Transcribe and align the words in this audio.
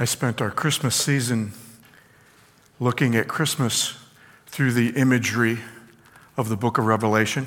I 0.00 0.06
spent 0.06 0.40
our 0.40 0.50
Christmas 0.50 0.96
season 0.96 1.52
looking 2.78 3.14
at 3.14 3.28
Christmas 3.28 3.98
through 4.46 4.72
the 4.72 4.98
imagery 4.98 5.58
of 6.38 6.48
the 6.48 6.56
book 6.56 6.78
of 6.78 6.86
Revelation. 6.86 7.46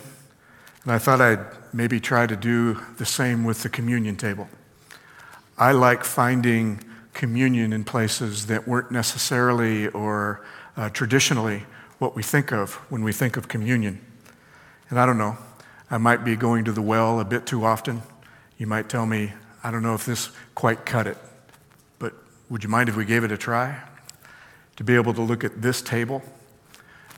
And 0.83 0.91
I 0.91 0.99
thought 0.99 1.19
I'd 1.19 1.39
maybe 1.73 1.99
try 1.99 2.27
to 2.27 2.35
do 2.35 2.79
the 2.99 3.07
same 3.07 3.43
with 3.43 3.63
the 3.63 3.69
communion 3.69 4.17
table. 4.17 4.47
I 5.57 5.71
like 5.71 6.03
finding 6.03 6.81
communion 7.15 7.73
in 7.73 7.85
places 7.85 8.45
that 8.45 8.67
weren't 8.67 8.91
necessarily 8.91 9.87
or 9.87 10.45
uh, 10.77 10.91
traditionally 10.91 11.63
what 11.97 12.15
we 12.15 12.21
think 12.21 12.53
of 12.53 12.75
when 12.91 13.03
we 13.03 13.13
think 13.13 13.35
of 13.35 13.47
communion. 13.47 13.99
And 14.91 14.99
I 14.99 15.07
don't 15.07 15.17
know, 15.17 15.39
I 15.89 15.97
might 15.97 16.23
be 16.23 16.35
going 16.35 16.65
to 16.65 16.71
the 16.71 16.83
well 16.83 17.19
a 17.19 17.25
bit 17.25 17.47
too 17.47 17.65
often. 17.65 18.03
You 18.59 18.67
might 18.67 18.89
tell 18.89 19.07
me, 19.07 19.33
I 19.63 19.71
don't 19.71 19.81
know 19.81 19.95
if 19.95 20.05
this 20.05 20.29
quite 20.53 20.85
cut 20.85 21.07
it. 21.07 21.17
Would 22.53 22.63
you 22.63 22.69
mind 22.69 22.87
if 22.87 22.95
we 22.95 23.03
gave 23.03 23.23
it 23.23 23.31
a 23.31 23.37
try? 23.37 23.81
To 24.75 24.83
be 24.83 24.93
able 24.93 25.15
to 25.15 25.23
look 25.23 25.43
at 25.43 25.63
this 25.63 25.81
table 25.81 26.21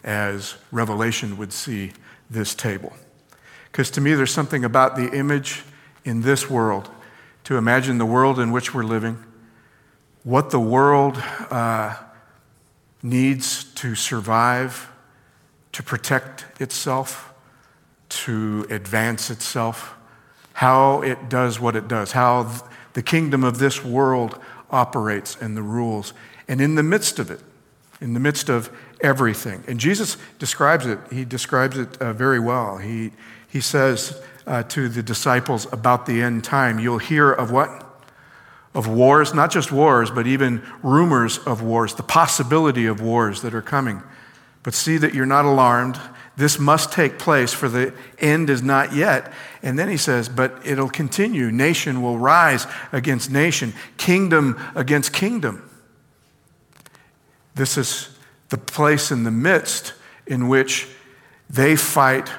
as 0.02 0.55
Revelation 0.71 1.35
would 1.35 1.52
see 1.52 1.91
this 2.30 2.55
table. 2.55 2.94
Because 3.66 3.91
to 3.91 4.02
me, 4.02 4.13
there's 4.13 4.31
something 4.31 4.63
about 4.63 4.95
the 4.95 5.11
image 5.11 5.63
in 6.05 6.21
this 6.21 6.49
world, 6.49 6.89
to 7.44 7.58
imagine 7.58 7.98
the 7.98 8.05
world 8.05 8.39
in 8.39 8.53
which 8.53 8.73
we're 8.73 8.85
living, 8.85 9.21
what 10.23 10.52
the 10.52 10.59
world 10.59 11.17
uh, 11.52 11.97
needs 13.03 13.66
to 13.73 13.94
survive, 13.94 14.89
to 15.73 15.83
protect 15.83 16.45
itself, 16.61 17.33
to 18.08 18.66
advance 18.70 19.30
itself, 19.30 19.95
how 20.53 21.02
it 21.02 21.27
does 21.27 21.59
what 21.59 21.75
it 21.75 21.89
does, 21.89 22.13
how 22.13 22.50
the 22.94 23.03
kingdom 23.03 23.44
of 23.44 23.58
this 23.59 23.83
world 23.83 24.39
operates 24.76 25.38
and 25.42 25.56
the 25.56 25.64
rules. 25.64 26.14
And 26.48 26.59
in 26.59 26.76
the 26.76 26.84
midst 26.84 27.20
of 27.20 27.31
it, 27.31 27.40
in 28.02 28.14
the 28.14 28.20
midst 28.20 28.50
of 28.50 28.70
everything, 29.00 29.64
and 29.68 29.80
Jesus 29.80 30.18
describes 30.38 30.86
it, 30.86 31.00
he 31.12 31.23
describes 31.23 31.78
it 31.78 32.02
uh, 32.02 32.12
very 32.12 32.40
well. 32.40 32.78
He, 32.78 33.12
he 33.48 33.62
says 33.62 34.22
uh, 34.46 34.64
to 34.64 34.90
the 34.90 35.02
disciples 35.02 35.66
about 35.72 36.06
the 36.06 36.22
end 36.22 36.44
time, 36.44 36.78
you'll 36.78 36.98
hear 36.98 37.31
of 37.31 37.52
what? 37.52 37.70
Of 38.73 38.88
wars, 38.88 39.34
not 39.34 39.50
just 39.50 39.72
wars, 39.72 40.12
but 40.12 40.28
even 40.28 40.62
rumors 40.84 41.38
of 41.40 41.62
wars, 41.62 41.96
the 41.96 42.03
possibility 42.03 42.86
of 42.86 43.00
wars 43.00 43.42
that 43.42 43.56
are 43.56 43.62
coming. 43.62 44.03
But 44.64 44.73
see 44.73 44.98
that 44.98 45.14
you're 45.14 45.26
not 45.26 45.46
alarmed. 45.46 45.98
This 46.38 46.59
must 46.59 46.91
take 46.91 47.17
place, 47.17 47.53
for 47.53 47.69
the 47.69 47.94
end 48.19 48.50
is 48.50 48.61
not 48.61 48.94
yet. 48.94 49.31
And 49.64 49.80
then 49.80 49.88
he 49.88 49.97
says, 49.97 50.28
But 50.28 50.66
it'll 50.66 50.89
continue. 50.89 51.50
Nation 51.50 52.02
will 52.02 52.17
rise 52.17 52.67
against 52.91 53.31
nation, 53.31 53.73
kingdom 53.97 54.59
against 54.75 55.13
kingdom. 55.13 55.69
This 57.56 57.78
is 57.78 58.09
the 58.50 58.58
place 58.58 59.11
in 59.11 59.23
the 59.23 59.31
midst 59.31 59.94
in 60.28 60.50
which 60.50 60.88
they 61.50 61.75
fight 61.75 62.30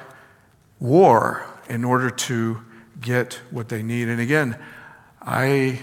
war 0.79 1.45
in 1.67 1.83
order 1.83 2.09
to 2.09 2.61
get 3.01 3.35
what 3.49 3.69
they 3.69 3.81
need. 3.81 4.09
And 4.09 4.21
again, 4.21 4.57
I, 5.21 5.79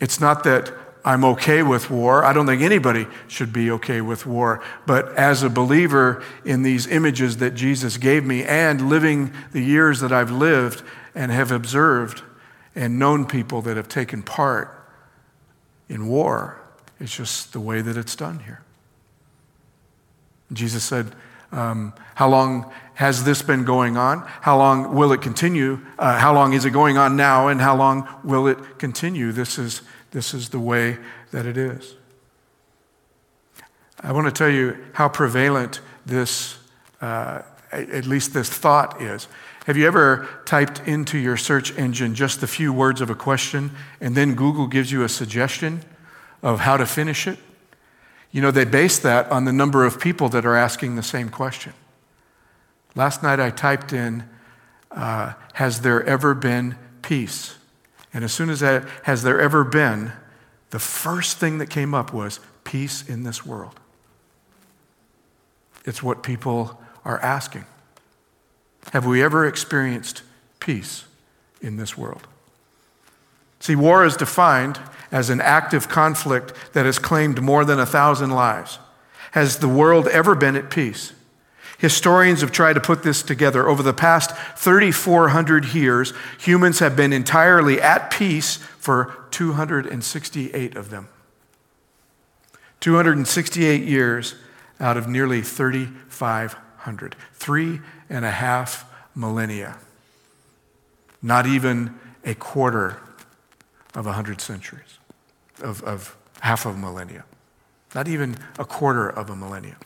it's 0.00 0.20
not 0.20 0.44
that 0.44 0.72
I'm 1.04 1.24
okay 1.24 1.62
with 1.62 1.90
war. 1.90 2.24
I 2.24 2.32
don't 2.32 2.46
think 2.46 2.62
anybody 2.62 3.06
should 3.26 3.52
be 3.52 3.70
okay 3.72 4.00
with 4.00 4.24
war. 4.24 4.62
But 4.86 5.16
as 5.16 5.42
a 5.42 5.50
believer 5.50 6.22
in 6.44 6.62
these 6.62 6.86
images 6.86 7.38
that 7.38 7.54
Jesus 7.54 7.96
gave 7.96 8.24
me 8.24 8.44
and 8.44 8.88
living 8.88 9.32
the 9.50 9.62
years 9.62 10.00
that 10.00 10.12
I've 10.12 10.30
lived 10.30 10.82
and 11.14 11.32
have 11.32 11.50
observed 11.50 12.22
and 12.74 12.98
known 12.98 13.26
people 13.26 13.62
that 13.62 13.76
have 13.76 13.88
taken 13.88 14.22
part 14.22 14.78
in 15.88 16.06
war, 16.06 16.60
it's 17.00 17.16
just 17.16 17.52
the 17.52 17.60
way 17.60 17.80
that 17.80 17.96
it's 17.96 18.14
done 18.14 18.38
here. 18.40 18.62
Jesus 20.52 20.84
said, 20.84 21.14
um, 21.50 21.94
How 22.14 22.28
long 22.28 22.72
has 22.94 23.24
this 23.24 23.42
been 23.42 23.64
going 23.64 23.96
on? 23.96 24.20
How 24.42 24.56
long 24.56 24.94
will 24.94 25.12
it 25.12 25.20
continue? 25.20 25.80
Uh, 25.98 26.18
how 26.18 26.32
long 26.32 26.52
is 26.52 26.64
it 26.64 26.70
going 26.70 26.96
on 26.96 27.16
now? 27.16 27.48
And 27.48 27.60
how 27.60 27.76
long 27.76 28.08
will 28.22 28.46
it 28.46 28.78
continue? 28.78 29.32
This 29.32 29.58
is 29.58 29.82
this 30.12 30.32
is 30.34 30.50
the 30.50 30.60
way 30.60 30.98
that 31.32 31.44
it 31.44 31.56
is. 31.56 31.94
I 34.00 34.12
want 34.12 34.26
to 34.26 34.32
tell 34.32 34.48
you 34.50 34.76
how 34.92 35.08
prevalent 35.08 35.80
this, 36.06 36.58
uh, 37.00 37.42
at 37.70 38.06
least 38.06 38.34
this 38.34 38.48
thought 38.48 39.00
is. 39.00 39.28
Have 39.66 39.76
you 39.76 39.86
ever 39.86 40.28
typed 40.44 40.80
into 40.86 41.18
your 41.18 41.36
search 41.36 41.76
engine 41.78 42.14
just 42.14 42.42
a 42.42 42.46
few 42.46 42.72
words 42.72 43.00
of 43.00 43.10
a 43.10 43.14
question 43.14 43.70
and 44.00 44.16
then 44.16 44.34
Google 44.34 44.66
gives 44.66 44.90
you 44.90 45.04
a 45.04 45.08
suggestion 45.08 45.82
of 46.42 46.60
how 46.60 46.76
to 46.76 46.84
finish 46.84 47.26
it? 47.28 47.38
You 48.32 48.42
know, 48.42 48.50
they 48.50 48.64
base 48.64 48.98
that 48.98 49.30
on 49.30 49.44
the 49.44 49.52
number 49.52 49.84
of 49.84 50.00
people 50.00 50.28
that 50.30 50.44
are 50.44 50.56
asking 50.56 50.96
the 50.96 51.02
same 51.02 51.28
question. 51.28 51.74
Last 52.94 53.22
night 53.22 53.38
I 53.38 53.50
typed 53.50 53.92
in, 53.92 54.24
uh, 54.90 55.34
Has 55.54 55.82
there 55.82 56.02
ever 56.04 56.34
been 56.34 56.76
peace? 57.02 57.56
And 58.12 58.24
as 58.24 58.32
soon 58.32 58.50
as 58.50 58.60
that, 58.60 58.86
has 59.04 59.22
there 59.22 59.40
ever 59.40 59.64
been, 59.64 60.12
the 60.70 60.78
first 60.78 61.38
thing 61.38 61.58
that 61.58 61.70
came 61.70 61.94
up 61.94 62.12
was 62.12 62.40
peace 62.64 63.08
in 63.08 63.22
this 63.22 63.44
world. 63.44 63.78
It's 65.84 66.02
what 66.02 66.22
people 66.22 66.80
are 67.04 67.18
asking. 67.20 67.64
Have 68.92 69.06
we 69.06 69.22
ever 69.22 69.46
experienced 69.46 70.22
peace 70.60 71.04
in 71.60 71.76
this 71.76 71.96
world? 71.96 72.26
See, 73.60 73.76
war 73.76 74.04
is 74.04 74.16
defined 74.16 74.80
as 75.10 75.30
an 75.30 75.40
active 75.40 75.88
conflict 75.88 76.52
that 76.72 76.86
has 76.86 76.98
claimed 76.98 77.40
more 77.40 77.64
than 77.64 77.78
a 77.78 77.86
thousand 77.86 78.30
lives. 78.30 78.78
Has 79.32 79.58
the 79.58 79.68
world 79.68 80.08
ever 80.08 80.34
been 80.34 80.56
at 80.56 80.70
peace? 80.70 81.12
Historians 81.82 82.42
have 82.42 82.52
tried 82.52 82.74
to 82.74 82.80
put 82.80 83.02
this 83.02 83.24
together. 83.24 83.68
Over 83.68 83.82
the 83.82 83.92
past 83.92 84.36
3,400 84.56 85.74
years, 85.74 86.12
humans 86.38 86.78
have 86.78 86.94
been 86.94 87.12
entirely 87.12 87.80
at 87.80 88.08
peace 88.08 88.58
for 88.78 89.26
268 89.32 90.76
of 90.76 90.90
them. 90.90 91.08
268 92.78 93.82
years 93.82 94.36
out 94.78 94.96
of 94.96 95.08
nearly 95.08 95.42
3,500. 95.42 97.16
Three 97.34 97.80
and 98.08 98.24
a 98.24 98.30
half 98.30 98.88
millennia. 99.16 99.76
Not 101.20 101.48
even 101.48 101.98
a 102.24 102.36
quarter 102.36 103.02
of 103.92 104.06
a 104.06 104.12
hundred 104.12 104.40
centuries, 104.40 105.00
of, 105.60 105.82
of 105.82 106.16
half 106.42 106.64
of 106.64 106.76
a 106.76 106.78
millennia. 106.78 107.24
Not 107.92 108.06
even 108.06 108.36
a 108.56 108.64
quarter 108.64 109.08
of 109.08 109.30
a 109.30 109.34
millennia 109.34 109.76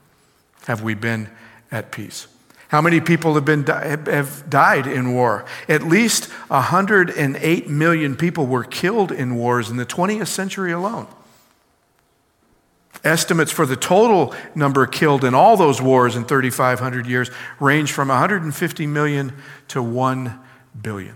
have 0.66 0.82
we 0.82 0.94
been 0.94 1.30
at 1.70 1.90
peace. 1.92 2.28
How 2.68 2.80
many 2.80 3.00
people 3.00 3.34
have, 3.34 3.44
been, 3.44 3.64
have 3.64 4.50
died 4.50 4.86
in 4.86 5.14
war? 5.14 5.44
At 5.68 5.82
least 5.82 6.26
108 6.48 7.68
million 7.68 8.16
people 8.16 8.46
were 8.46 8.64
killed 8.64 9.12
in 9.12 9.36
wars 9.36 9.70
in 9.70 9.76
the 9.76 9.86
20th 9.86 10.26
century 10.26 10.72
alone. 10.72 11.06
Estimates 13.04 13.52
for 13.52 13.66
the 13.66 13.76
total 13.76 14.34
number 14.56 14.84
killed 14.86 15.22
in 15.22 15.32
all 15.32 15.56
those 15.56 15.80
wars 15.80 16.16
in 16.16 16.24
3,500 16.24 17.06
years 17.06 17.30
range 17.60 17.92
from 17.92 18.08
150 18.08 18.86
million 18.88 19.32
to 19.68 19.80
1 19.80 20.40
billion. 20.80 21.14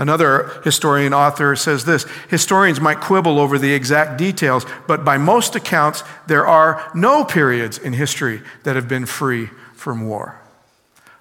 Another 0.00 0.62
historian 0.64 1.12
author 1.12 1.54
says 1.54 1.84
this 1.84 2.06
historians 2.30 2.80
might 2.80 3.02
quibble 3.02 3.38
over 3.38 3.58
the 3.58 3.74
exact 3.74 4.16
details, 4.16 4.64
but 4.88 5.04
by 5.04 5.18
most 5.18 5.54
accounts, 5.54 6.02
there 6.26 6.46
are 6.46 6.90
no 6.94 7.22
periods 7.22 7.76
in 7.76 7.92
history 7.92 8.40
that 8.62 8.76
have 8.76 8.88
been 8.88 9.04
free 9.04 9.50
from 9.74 10.08
war. 10.08 10.40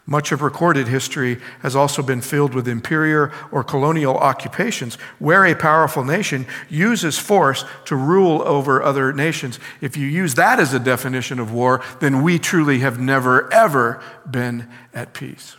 Much 0.06 0.32
of 0.32 0.42
recorded 0.42 0.88
history 0.88 1.40
has 1.62 1.76
also 1.76 2.02
been 2.02 2.22
filled 2.22 2.54
with 2.54 2.70
imperial 2.70 3.30
or 3.52 3.66
colonial 3.66 4.18
occupations 4.18 4.96
where 5.20 5.46
a 5.46 5.54
powerful 5.54 6.06
nation 6.06 6.48
uses 6.70 7.20
force 7.20 7.66
to 7.84 7.98
rule 7.98 8.42
over 8.44 8.82
other 8.82 9.12
nations. 9.12 9.60
If 9.82 9.98
you 9.98 10.08
use 10.08 10.36
that 10.36 10.58
as 10.58 10.74
a 10.74 10.80
definition 10.80 11.38
of 11.38 11.52
war, 11.52 11.84
then 12.00 12.24
we 12.24 12.40
truly 12.40 12.80
have 12.80 12.98
never, 12.98 13.52
ever 13.54 14.02
been 14.32 14.70
at 14.94 15.14
peace. 15.14 15.58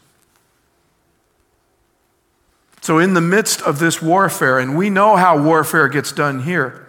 So, 2.91 2.99
in 2.99 3.15
the 3.15 3.21
midst 3.21 3.63
of 3.63 3.79
this 3.79 4.03
warfare, 4.03 4.59
and 4.59 4.77
we 4.77 4.91
know 4.91 5.15
how 5.15 5.41
warfare 5.41 5.87
gets 5.87 6.11
done 6.11 6.43
here, 6.43 6.89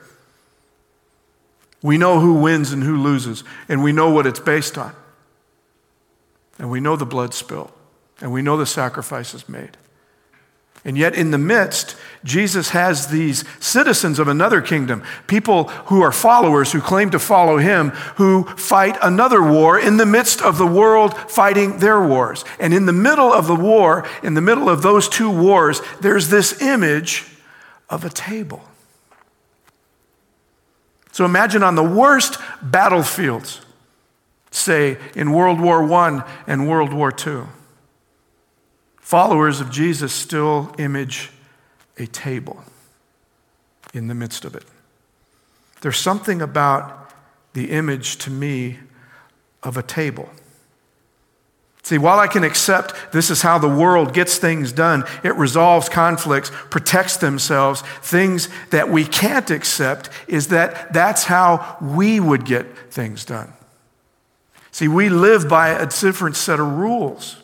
we 1.84 1.96
know 1.96 2.20
who 2.20 2.34
wins 2.34 2.72
and 2.72 2.82
who 2.82 2.98
loses, 2.98 3.44
and 3.70 3.84
we 3.84 3.92
know 3.92 4.10
what 4.10 4.26
it's 4.26 4.40
based 4.40 4.80
on. 4.80 4.96
And 6.58 6.72
we 6.72 6.80
know 6.80 6.96
the 6.96 7.06
blood 7.06 7.36
spilled, 7.36 7.72
and 8.20 8.34
we 8.34 8.42
know 8.42 8.58
the 8.58 8.66
sacrifices 8.66 9.48
made. 9.48 9.78
And 10.84 10.98
yet, 10.98 11.14
in 11.14 11.30
the 11.30 11.38
midst, 11.38 11.96
Jesus 12.24 12.70
has 12.70 13.08
these 13.08 13.44
citizens 13.60 14.18
of 14.18 14.28
another 14.28 14.62
kingdom, 14.62 15.04
people 15.28 15.66
who 15.66 16.02
are 16.02 16.12
followers, 16.12 16.72
who 16.72 16.82
claim 16.82 17.12
to 17.12 17.20
follow 17.20 17.58
him, 17.58 17.90
who 18.18 18.46
fight 18.58 18.98
another 19.02 19.44
war 19.44 19.80
in 19.80 19.98
the 19.98 20.08
midst 20.08 20.42
of 20.42 20.58
the 20.58 20.66
world 20.66 21.16
fighting 21.16 21.78
their 21.78 22.02
wars. 22.02 22.44
And 22.60 22.74
in 22.74 22.88
the 22.88 22.94
middle 22.94 23.32
of 23.32 23.46
the 23.46 23.56
war, 23.56 24.08
in 24.24 24.34
the 24.34 24.42
middle 24.42 24.70
of 24.70 24.82
those 24.82 25.08
two 25.08 25.30
wars, 25.30 25.82
there's 26.00 26.30
this 26.30 26.62
image 26.62 27.26
of 27.88 28.04
a 28.04 28.10
table. 28.10 28.64
So 31.12 31.26
imagine 31.26 31.62
on 31.62 31.76
the 31.76 31.84
worst 31.84 32.38
battlefields, 32.62 33.62
say 34.50 34.98
in 35.16 35.32
World 35.32 35.60
War 35.60 35.84
I 35.94 36.24
and 36.48 36.68
World 36.68 36.92
War 36.92 37.14
II, 37.16 37.44
followers 39.12 39.60
of 39.60 39.70
Jesus 39.70 40.14
still 40.14 40.74
image 40.78 41.32
a 41.98 42.08
table 42.08 42.64
in 43.94 44.08
the 44.08 44.16
midst 44.16 44.46
of 44.46 44.56
it. 44.56 44.64
There's 45.82 45.98
something 45.98 46.42
about 46.42 47.12
the 47.52 47.72
image 47.72 48.16
to 48.20 48.30
me 48.30 48.80
of 49.64 49.76
a 49.76 49.84
table. 49.84 50.30
See, 51.84 51.98
while 51.98 52.20
I 52.20 52.28
can 52.28 52.46
accept 52.46 53.12
this 53.12 53.30
is 53.30 53.42
how 53.42 53.58
the 53.58 53.68
world 53.68 54.14
gets 54.14 54.38
things 54.38 54.72
done, 54.72 55.04
it 55.26 55.36
resolves 55.36 55.90
conflicts, 55.90 56.50
protects 56.70 57.18
themselves, 57.18 57.82
things 58.02 58.48
that 58.70 58.90
we 58.90 59.04
can't 59.04 59.52
accept 59.52 60.10
is 60.30 60.48
that 60.48 60.94
that's 60.94 61.26
how 61.26 61.76
we 61.82 62.22
would 62.22 62.46
get 62.46 62.94
things 62.94 63.26
done. 63.26 63.52
See, 64.72 64.88
we 64.88 65.10
live 65.10 65.50
by 65.50 65.72
a 65.72 65.86
different 65.86 66.38
set 66.38 66.62
of 66.62 66.78
rules. 66.78 67.41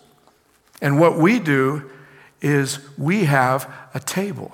And 0.82 1.00
what 1.00 1.18
we 1.18 1.40
do 1.40 1.90
is 2.42 2.80
we 2.98 3.26
have 3.26 3.72
a 3.94 4.00
table. 4.00 4.52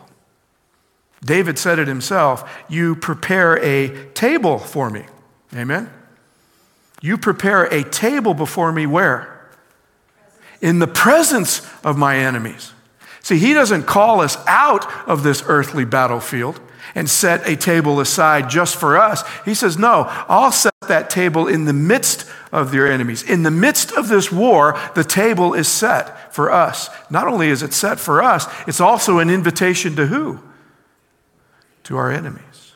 David 1.24 1.58
said 1.58 1.80
it 1.80 1.88
himself 1.88 2.50
You 2.70 2.96
prepare 2.96 3.58
a 3.64 4.12
table 4.14 4.60
for 4.60 4.90
me. 4.90 5.06
Amen? 5.56 5.90
You 7.02 7.18
prepare 7.18 7.66
a 7.66 7.84
table 7.84 8.34
before 8.34 8.72
me 8.72 8.86
where? 8.86 9.30
In 10.62 10.80
the 10.80 10.88
presence 10.88 11.62
of 11.84 11.98
my 11.98 12.18
enemies. 12.18 12.72
See, 13.22 13.38
he 13.38 13.54
doesn't 13.54 13.84
call 13.84 14.22
us 14.22 14.38
out 14.48 14.90
of 15.08 15.24
this 15.24 15.44
earthly 15.48 15.86
battlefield 15.86 16.60
and 16.96 17.10
set 17.10 17.48
a 17.48 17.56
table 17.56 18.00
aside 18.00 18.50
just 18.50 18.76
for 18.76 18.98
us. 18.98 19.24
He 19.46 19.54
says, 19.54 19.78
No, 19.78 20.06
I'll 20.30 20.52
set 20.52 20.74
that 20.88 21.10
table 21.10 21.48
in 21.48 21.66
the 21.66 21.74
midst 21.74 22.30
of 22.52 22.74
your 22.74 22.92
enemies. 22.92 23.24
In 23.24 23.44
the 23.44 23.52
midst 23.52 23.92
of 23.94 24.08
this 24.08 24.32
war, 24.32 24.80
the 24.96 25.04
table 25.04 25.54
is 25.54 25.68
set 25.68 26.34
for 26.34 26.52
us. 26.52 26.90
Not 27.10 27.28
only 27.28 27.50
is 27.50 27.64
it 27.64 27.74
set 27.74 28.00
for 28.00 28.22
us, 28.22 28.46
it's 28.68 28.82
also 28.82 29.20
an 29.20 29.30
invitation 29.30 29.96
to 29.96 30.08
who? 30.08 30.40
to 31.84 31.98
our 31.98 32.12
enemies, 32.12 32.74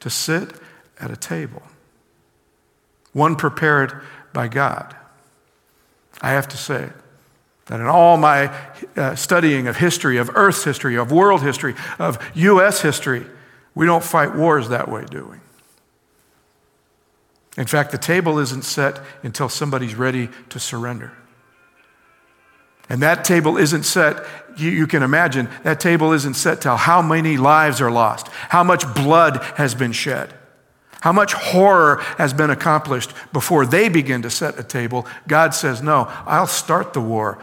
to 0.00 0.10
sit 0.10 0.52
at 1.00 1.10
a 1.10 1.16
table, 1.16 1.62
one 3.12 3.36
prepared 3.36 4.02
by 4.32 4.48
God. 4.48 4.94
I 6.20 6.30
have 6.30 6.48
to 6.48 6.56
say 6.56 6.90
that 7.66 7.80
in 7.80 7.86
all 7.86 8.16
my 8.16 8.54
uh, 8.96 9.14
studying 9.14 9.66
of 9.66 9.76
history, 9.76 10.18
of 10.18 10.30
Earth's 10.34 10.64
history, 10.64 10.96
of 10.96 11.10
world 11.10 11.42
history, 11.42 11.74
of 11.98 12.18
U.S. 12.34 12.80
history, 12.80 13.26
we 13.74 13.86
don't 13.86 14.04
fight 14.04 14.34
wars 14.34 14.68
that 14.68 14.88
way, 14.88 15.04
do 15.10 15.24
we? 15.24 15.36
In 17.56 17.66
fact, 17.66 17.90
the 17.90 17.98
table 17.98 18.38
isn't 18.38 18.62
set 18.62 19.00
until 19.22 19.48
somebody's 19.48 19.94
ready 19.94 20.28
to 20.50 20.60
surrender. 20.60 21.12
And 22.88 23.02
that 23.02 23.24
table 23.24 23.56
isn't 23.56 23.82
set, 23.82 24.24
you, 24.56 24.70
you, 24.70 24.86
can 24.86 25.02
imagine, 25.02 25.48
that 25.64 25.80
table 25.80 26.12
isn't 26.12 26.34
set 26.34 26.60
till 26.60 26.76
how 26.76 27.02
many 27.02 27.36
lives 27.36 27.80
are 27.80 27.90
lost, 27.90 28.28
how 28.28 28.62
much 28.62 28.94
blood 28.94 29.42
has 29.56 29.74
been 29.74 29.92
shed, 29.92 30.32
how 31.06 31.12
much 31.12 31.34
horror 31.34 31.98
has 32.18 32.32
been 32.32 32.50
accomplished 32.50 33.12
before 33.32 33.64
they 33.64 33.88
begin 33.88 34.22
to 34.22 34.28
set 34.28 34.58
a 34.58 34.64
table. 34.64 35.06
God 35.28 35.54
says, 35.54 35.80
No, 35.80 36.08
I'll 36.26 36.48
start 36.48 36.94
the 36.94 37.00
war 37.00 37.38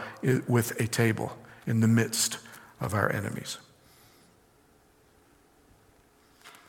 with 0.46 0.78
a 0.78 0.86
table 0.86 1.34
in 1.66 1.80
the 1.80 1.88
midst 1.88 2.36
of 2.78 2.92
our 2.92 3.10
enemies. 3.10 3.56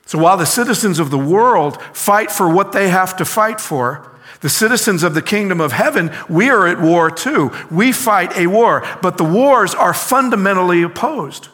So 0.06 0.18
while 0.20 0.38
the 0.38 0.46
citizens 0.46 0.98
of 0.98 1.12
the 1.12 1.18
world 1.18 1.82
fight 1.92 2.32
for 2.32 2.48
what 2.48 2.72
they 2.72 2.88
have 2.88 3.18
to 3.18 3.26
fight 3.26 3.60
for, 3.60 4.10
the 4.40 4.48
citizens 4.48 5.04
of 5.04 5.14
the 5.14 5.22
kingdom 5.22 5.60
of 5.60 5.74
heaven, 5.74 6.14
we 6.30 6.50
are 6.50 6.66
at 6.66 6.80
war 6.80 7.12
too. 7.12 7.52
We 7.70 7.92
fight 7.92 8.38
a 8.38 8.48
war, 8.48 8.88
but 9.02 9.18
the 9.18 9.26
wars 9.26 9.76
are 9.76 9.94
fundamentally 9.94 10.82
opposed 10.82 11.50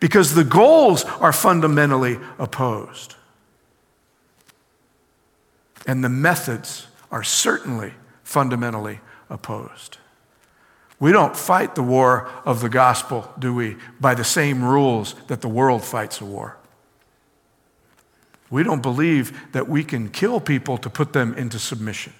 because 0.00 0.34
the 0.34 0.42
goals 0.42 1.04
are 1.04 1.32
fundamentally 1.32 2.18
opposed. 2.40 3.15
And 5.86 6.02
the 6.02 6.08
methods 6.08 6.88
are 7.10 7.22
certainly 7.22 7.94
fundamentally 8.24 9.00
opposed. 9.30 9.98
We 10.98 11.12
don't 11.12 11.36
fight 11.36 11.74
the 11.74 11.82
war 11.82 12.28
of 12.44 12.60
the 12.60 12.68
gospel, 12.68 13.32
do 13.38 13.54
we, 13.54 13.76
by 14.00 14.14
the 14.14 14.24
same 14.24 14.64
rules 14.64 15.14
that 15.28 15.42
the 15.42 15.48
world 15.48 15.84
fights 15.84 16.20
a 16.20 16.24
war. 16.24 16.56
We 18.50 18.62
don't 18.62 18.82
believe 18.82 19.52
that 19.52 19.68
we 19.68 19.84
can 19.84 20.08
kill 20.08 20.40
people 20.40 20.78
to 20.78 20.88
put 20.88 21.12
them 21.12 21.34
into 21.34 21.58
submission. 21.58 22.12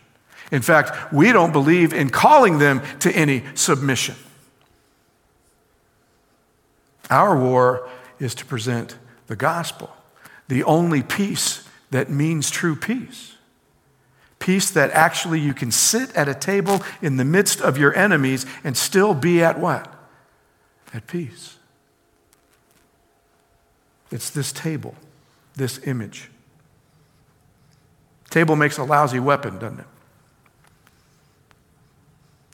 In 0.52 0.62
fact, 0.62 1.12
we 1.12 1.32
don't 1.32 1.52
believe 1.52 1.92
in 1.92 2.10
calling 2.10 2.58
them 2.58 2.82
to 3.00 3.10
any 3.12 3.44
submission. 3.54 4.14
Our 7.08 7.38
war 7.38 7.88
is 8.18 8.34
to 8.36 8.44
present 8.44 8.96
the 9.26 9.36
gospel, 9.36 9.94
the 10.48 10.64
only 10.64 11.02
peace 11.02 11.66
that 11.90 12.10
means 12.10 12.50
true 12.50 12.76
peace. 12.76 13.35
Peace 14.46 14.70
that 14.70 14.92
actually 14.92 15.40
you 15.40 15.52
can 15.52 15.72
sit 15.72 16.14
at 16.14 16.28
a 16.28 16.34
table 16.34 16.80
in 17.02 17.16
the 17.16 17.24
midst 17.24 17.60
of 17.60 17.76
your 17.76 17.92
enemies 17.96 18.46
and 18.62 18.76
still 18.76 19.12
be 19.12 19.42
at 19.42 19.58
what? 19.58 19.92
At 20.94 21.08
peace. 21.08 21.56
It's 24.12 24.30
this 24.30 24.52
table 24.52 24.94
this 25.56 25.84
image. 25.84 26.30
Table 28.30 28.54
makes 28.54 28.78
a 28.78 28.84
lousy 28.84 29.18
weapon, 29.18 29.58
doesn't 29.58 29.80
it? 29.80 29.86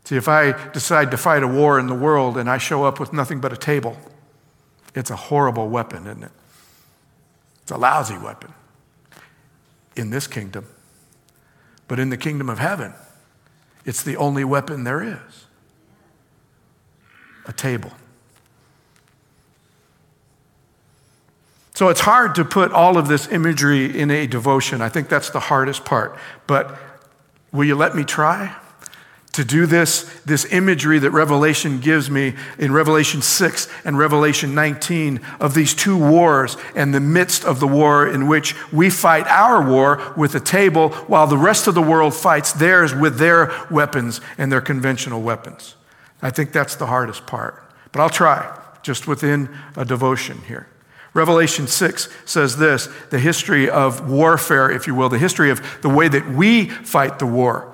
See, 0.04 0.16
if 0.16 0.28
I 0.28 0.52
decide 0.70 1.10
to 1.10 1.18
fight 1.18 1.42
a 1.42 1.48
war 1.48 1.78
in 1.78 1.88
the 1.88 1.94
world 1.94 2.38
and 2.38 2.48
I 2.48 2.56
show 2.56 2.84
up 2.84 3.00
with 3.00 3.12
nothing 3.12 3.38
but 3.38 3.52
a 3.52 3.56
table, 3.58 3.98
it's 4.94 5.10
a 5.10 5.16
horrible 5.16 5.68
weapon, 5.68 6.06
isn't 6.06 6.22
it? 6.22 6.32
It's 7.60 7.70
a 7.70 7.76
lousy 7.76 8.16
weapon 8.16 8.54
in 9.94 10.08
this 10.08 10.26
kingdom. 10.26 10.64
But 11.92 12.00
in 12.00 12.08
the 12.08 12.16
kingdom 12.16 12.48
of 12.48 12.58
heaven, 12.58 12.94
it's 13.84 14.02
the 14.02 14.16
only 14.16 14.44
weapon 14.44 14.84
there 14.84 15.02
is 15.02 15.44
a 17.44 17.52
table. 17.52 17.92
So 21.74 21.90
it's 21.90 22.00
hard 22.00 22.34
to 22.36 22.46
put 22.46 22.72
all 22.72 22.96
of 22.96 23.08
this 23.08 23.28
imagery 23.28 23.94
in 24.00 24.10
a 24.10 24.26
devotion. 24.26 24.80
I 24.80 24.88
think 24.88 25.10
that's 25.10 25.28
the 25.28 25.40
hardest 25.40 25.84
part. 25.84 26.16
But 26.46 26.78
will 27.52 27.64
you 27.66 27.74
let 27.74 27.94
me 27.94 28.04
try? 28.04 28.56
To 29.32 29.44
do 29.46 29.64
this, 29.64 30.02
this 30.26 30.44
imagery 30.52 30.98
that 30.98 31.10
Revelation 31.10 31.80
gives 31.80 32.10
me 32.10 32.34
in 32.58 32.70
Revelation 32.70 33.22
6 33.22 33.66
and 33.82 33.96
Revelation 33.96 34.54
19 34.54 35.20
of 35.40 35.54
these 35.54 35.72
two 35.72 35.96
wars 35.96 36.58
and 36.76 36.94
the 36.94 37.00
midst 37.00 37.42
of 37.42 37.58
the 37.58 37.66
war 37.66 38.06
in 38.06 38.28
which 38.28 38.54
we 38.70 38.90
fight 38.90 39.26
our 39.28 39.66
war 39.66 40.12
with 40.18 40.34
a 40.34 40.40
table 40.40 40.90
while 40.90 41.26
the 41.26 41.38
rest 41.38 41.66
of 41.66 41.74
the 41.74 41.80
world 41.80 42.14
fights 42.14 42.52
theirs 42.52 42.94
with 42.94 43.16
their 43.16 43.50
weapons 43.70 44.20
and 44.36 44.52
their 44.52 44.60
conventional 44.60 45.22
weapons. 45.22 45.76
I 46.20 46.28
think 46.28 46.52
that's 46.52 46.76
the 46.76 46.86
hardest 46.86 47.26
part. 47.26 47.64
But 47.90 48.02
I'll 48.02 48.10
try 48.10 48.60
just 48.82 49.08
within 49.08 49.48
a 49.76 49.86
devotion 49.86 50.42
here. 50.46 50.68
Revelation 51.14 51.66
6 51.66 52.08
says 52.26 52.58
this 52.58 52.88
the 53.10 53.18
history 53.18 53.68
of 53.70 54.10
warfare, 54.10 54.70
if 54.70 54.86
you 54.86 54.94
will, 54.94 55.08
the 55.08 55.18
history 55.18 55.50
of 55.50 55.80
the 55.80 55.88
way 55.88 56.08
that 56.08 56.28
we 56.28 56.68
fight 56.68 57.18
the 57.18 57.26
war, 57.26 57.71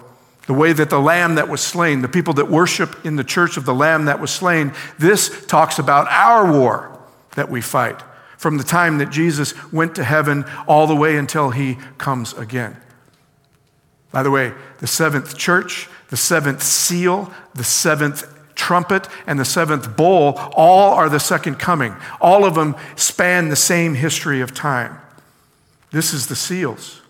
the 0.48 0.54
way 0.54 0.72
that 0.72 0.88
the 0.88 0.98
lamb 0.98 1.34
that 1.34 1.46
was 1.46 1.60
slain, 1.60 2.00
the 2.00 2.08
people 2.08 2.32
that 2.32 2.50
worship 2.50 3.04
in 3.04 3.16
the 3.16 3.22
church 3.22 3.58
of 3.58 3.66
the 3.66 3.74
lamb 3.74 4.06
that 4.06 4.18
was 4.18 4.30
slain, 4.30 4.72
this 4.98 5.44
talks 5.44 5.78
about 5.78 6.08
our 6.08 6.50
war 6.50 6.98
that 7.36 7.50
we 7.50 7.60
fight 7.60 8.00
from 8.38 8.56
the 8.56 8.64
time 8.64 8.96
that 8.96 9.10
Jesus 9.10 9.52
went 9.70 9.94
to 9.96 10.02
heaven 10.02 10.46
all 10.66 10.86
the 10.86 10.96
way 10.96 11.18
until 11.18 11.50
he 11.50 11.76
comes 11.98 12.32
again. 12.32 12.74
By 14.10 14.22
the 14.22 14.30
way, 14.30 14.54
the 14.78 14.86
seventh 14.86 15.36
church, 15.36 15.86
the 16.08 16.16
seventh 16.16 16.62
seal, 16.62 17.30
the 17.54 17.62
seventh 17.62 18.24
trumpet, 18.54 19.06
and 19.26 19.38
the 19.38 19.44
seventh 19.44 19.98
bowl 19.98 20.32
all 20.54 20.94
are 20.94 21.10
the 21.10 21.20
second 21.20 21.56
coming. 21.56 21.94
All 22.22 22.46
of 22.46 22.54
them 22.54 22.74
span 22.96 23.50
the 23.50 23.56
same 23.56 23.94
history 23.94 24.40
of 24.40 24.54
time. 24.54 24.98
This 25.90 26.14
is 26.14 26.28
the 26.28 26.36
seals. 26.36 27.02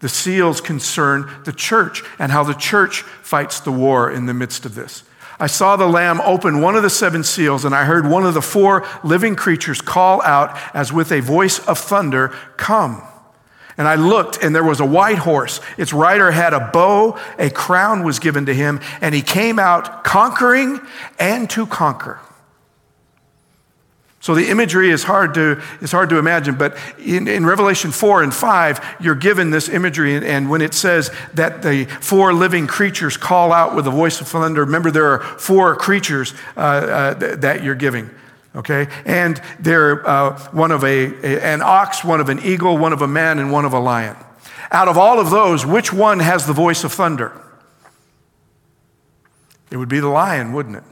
The 0.00 0.08
seals 0.08 0.60
concern 0.60 1.30
the 1.44 1.52
church 1.52 2.02
and 2.18 2.32
how 2.32 2.42
the 2.42 2.54
church 2.54 3.02
fights 3.02 3.60
the 3.60 3.72
war 3.72 4.10
in 4.10 4.26
the 4.26 4.34
midst 4.34 4.66
of 4.66 4.74
this. 4.74 5.04
I 5.38 5.46
saw 5.46 5.76
the 5.76 5.86
Lamb 5.86 6.20
open 6.20 6.60
one 6.60 6.76
of 6.76 6.82
the 6.82 6.90
seven 6.90 7.24
seals, 7.24 7.64
and 7.64 7.74
I 7.74 7.84
heard 7.84 8.06
one 8.06 8.26
of 8.26 8.34
the 8.34 8.42
four 8.42 8.86
living 9.02 9.36
creatures 9.36 9.80
call 9.80 10.20
out 10.22 10.58
as 10.74 10.92
with 10.92 11.12
a 11.12 11.20
voice 11.20 11.58
of 11.66 11.78
thunder, 11.78 12.28
Come. 12.58 13.02
And 13.78 13.88
I 13.88 13.94
looked, 13.94 14.42
and 14.42 14.54
there 14.54 14.64
was 14.64 14.80
a 14.80 14.84
white 14.84 15.16
horse. 15.16 15.60
Its 15.78 15.94
rider 15.94 16.30
had 16.30 16.52
a 16.52 16.70
bow, 16.70 17.18
a 17.38 17.48
crown 17.48 18.04
was 18.04 18.18
given 18.18 18.44
to 18.46 18.54
him, 18.54 18.80
and 19.00 19.14
he 19.14 19.22
came 19.22 19.58
out 19.58 20.04
conquering 20.04 20.80
and 21.18 21.48
to 21.50 21.66
conquer. 21.66 22.20
So 24.20 24.34
the 24.34 24.50
imagery 24.50 24.90
is 24.90 25.02
hard 25.02 25.32
to, 25.34 25.62
is 25.80 25.92
hard 25.92 26.10
to 26.10 26.18
imagine, 26.18 26.54
but 26.54 26.76
in, 26.98 27.26
in 27.26 27.46
Revelation 27.46 27.90
4 27.90 28.22
and 28.22 28.34
5, 28.34 28.96
you're 29.00 29.14
given 29.14 29.50
this 29.50 29.70
imagery. 29.70 30.14
And, 30.14 30.24
and, 30.26 30.50
when 30.50 30.60
it 30.60 30.74
says 30.74 31.10
that 31.32 31.62
the 31.62 31.86
four 31.86 32.34
living 32.34 32.66
creatures 32.66 33.16
call 33.16 33.50
out 33.50 33.74
with 33.74 33.86
a 33.86 33.90
voice 33.90 34.20
of 34.20 34.28
thunder, 34.28 34.62
remember 34.62 34.90
there 34.90 35.06
are 35.06 35.20
four 35.20 35.74
creatures 35.74 36.34
uh, 36.54 36.60
uh, 36.60 37.14
th- 37.14 37.38
that 37.38 37.64
you're 37.64 37.74
giving. 37.74 38.10
Okay? 38.54 38.88
And 39.06 39.40
they're 39.58 40.06
uh, 40.06 40.38
one 40.50 40.70
of 40.70 40.84
a, 40.84 41.06
a, 41.24 41.42
an 41.42 41.62
ox, 41.62 42.04
one 42.04 42.20
of 42.20 42.28
an 42.28 42.40
eagle, 42.40 42.76
one 42.76 42.92
of 42.92 43.00
a 43.00 43.08
man, 43.08 43.38
and 43.38 43.50
one 43.50 43.64
of 43.64 43.72
a 43.72 43.80
lion. 43.80 44.16
Out 44.70 44.88
of 44.88 44.98
all 44.98 45.18
of 45.18 45.30
those, 45.30 45.64
which 45.64 45.94
one 45.94 46.18
has 46.18 46.46
the 46.46 46.52
voice 46.52 46.84
of 46.84 46.92
thunder? 46.92 47.32
It 49.70 49.78
would 49.78 49.88
be 49.88 50.00
the 50.00 50.08
lion, 50.08 50.52
wouldn't 50.52 50.76
it? 50.76 50.84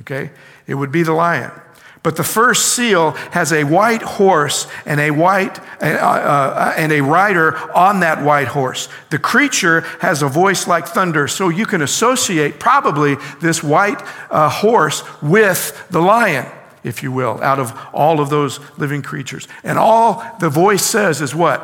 Okay? 0.00 0.30
It 0.66 0.74
would 0.74 0.92
be 0.92 1.02
the 1.02 1.12
lion. 1.12 1.52
But 2.02 2.16
the 2.16 2.24
first 2.24 2.74
seal 2.74 3.12
has 3.30 3.52
a 3.52 3.62
white 3.62 4.02
horse 4.02 4.66
and 4.86 4.98
a 4.98 5.12
white 5.12 5.60
uh, 5.80 5.84
uh, 5.84 6.74
and 6.76 6.90
a 6.90 7.00
rider 7.00 7.56
on 7.76 8.00
that 8.00 8.24
white 8.24 8.48
horse. 8.48 8.88
The 9.10 9.20
creature 9.20 9.82
has 10.00 10.20
a 10.20 10.28
voice 10.28 10.66
like 10.66 10.88
thunder, 10.88 11.28
so 11.28 11.48
you 11.48 11.64
can 11.64 11.80
associate 11.80 12.58
probably 12.58 13.16
this 13.40 13.62
white 13.62 14.02
uh, 14.30 14.48
horse 14.48 15.04
with 15.22 15.86
the 15.90 16.00
lion, 16.00 16.46
if 16.82 17.04
you 17.04 17.12
will, 17.12 17.40
out 17.40 17.60
of 17.60 17.72
all 17.92 18.20
of 18.20 18.30
those 18.30 18.58
living 18.78 19.02
creatures. 19.02 19.46
And 19.62 19.78
all 19.78 20.24
the 20.40 20.50
voice 20.50 20.84
says 20.84 21.20
is 21.20 21.36
what? 21.36 21.62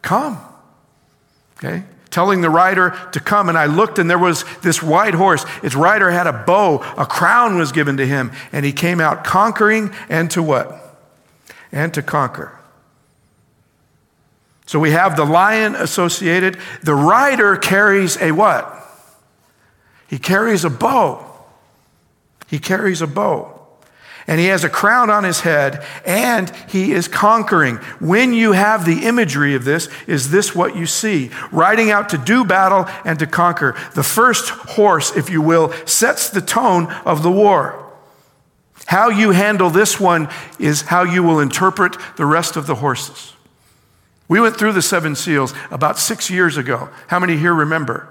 Come. 0.00 0.38
Okay? 1.58 1.82
Telling 2.14 2.42
the 2.42 2.48
rider 2.48 2.96
to 3.10 3.18
come. 3.18 3.48
And 3.48 3.58
I 3.58 3.66
looked, 3.66 3.98
and 3.98 4.08
there 4.08 4.18
was 4.18 4.44
this 4.62 4.80
white 4.80 5.14
horse. 5.14 5.44
Its 5.64 5.74
rider 5.74 6.12
had 6.12 6.28
a 6.28 6.32
bow, 6.32 6.76
a 6.96 7.04
crown 7.04 7.58
was 7.58 7.72
given 7.72 7.96
to 7.96 8.06
him, 8.06 8.30
and 8.52 8.64
he 8.64 8.72
came 8.72 9.00
out 9.00 9.24
conquering 9.24 9.92
and 10.08 10.30
to 10.30 10.42
what? 10.42 10.80
And 11.72 11.92
to 11.94 12.02
conquer. 12.02 12.56
So 14.66 14.78
we 14.78 14.92
have 14.92 15.16
the 15.16 15.24
lion 15.24 15.74
associated. 15.74 16.56
The 16.84 16.94
rider 16.94 17.56
carries 17.56 18.16
a 18.18 18.30
what? 18.30 18.70
He 20.06 20.20
carries 20.20 20.64
a 20.64 20.70
bow. 20.70 21.26
He 22.46 22.60
carries 22.60 23.02
a 23.02 23.08
bow 23.08 23.53
and 24.26 24.40
he 24.40 24.46
has 24.46 24.64
a 24.64 24.70
crown 24.70 25.10
on 25.10 25.24
his 25.24 25.40
head, 25.40 25.84
and 26.06 26.50
he 26.68 26.92
is 26.92 27.08
conquering. 27.08 27.76
When 28.00 28.32
you 28.32 28.52
have 28.52 28.84
the 28.84 29.04
imagery 29.06 29.54
of 29.54 29.64
this, 29.64 29.88
is 30.06 30.30
this 30.30 30.54
what 30.54 30.76
you 30.76 30.86
see? 30.86 31.30
Riding 31.52 31.90
out 31.90 32.08
to 32.10 32.18
do 32.18 32.44
battle 32.44 32.86
and 33.04 33.18
to 33.18 33.26
conquer. 33.26 33.76
The 33.94 34.02
first 34.02 34.48
horse, 34.48 35.14
if 35.16 35.28
you 35.28 35.42
will, 35.42 35.72
sets 35.86 36.30
the 36.30 36.40
tone 36.40 36.90
of 37.04 37.22
the 37.22 37.30
war. 37.30 37.80
How 38.86 39.08
you 39.08 39.30
handle 39.30 39.70
this 39.70 39.98
one 39.98 40.28
is 40.58 40.82
how 40.82 41.04
you 41.04 41.22
will 41.22 41.40
interpret 41.40 41.96
the 42.16 42.26
rest 42.26 42.56
of 42.56 42.66
the 42.66 42.76
horses. 42.76 43.32
We 44.28 44.40
went 44.40 44.56
through 44.56 44.72
the 44.72 44.82
seven 44.82 45.16
seals 45.16 45.54
about 45.70 45.98
six 45.98 46.30
years 46.30 46.56
ago. 46.56 46.88
How 47.08 47.18
many 47.18 47.36
here 47.36 47.54
remember? 47.54 48.08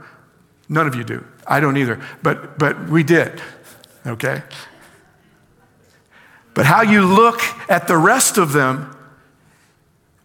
None 0.70 0.88
of 0.88 0.96
you 0.96 1.03
do. 1.03 1.25
I 1.46 1.60
don't 1.60 1.77
either. 1.77 2.00
But, 2.22 2.58
but 2.58 2.88
we 2.88 3.03
did. 3.03 3.41
Okay? 4.05 4.43
But 6.54 6.66
how 6.66 6.82
you 6.82 7.06
look 7.06 7.42
at 7.70 7.88
the 7.88 7.98
rest 7.98 8.38
of 8.38 8.54
them 8.54 8.96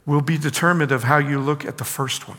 will 0.04 0.20
be 0.20 0.38
determined 0.38 0.92
of 0.92 1.04
how 1.04 1.18
you 1.18 1.38
look 1.40 1.64
at 1.64 1.78
the 1.78 1.84
first 1.84 2.28
one. 2.28 2.38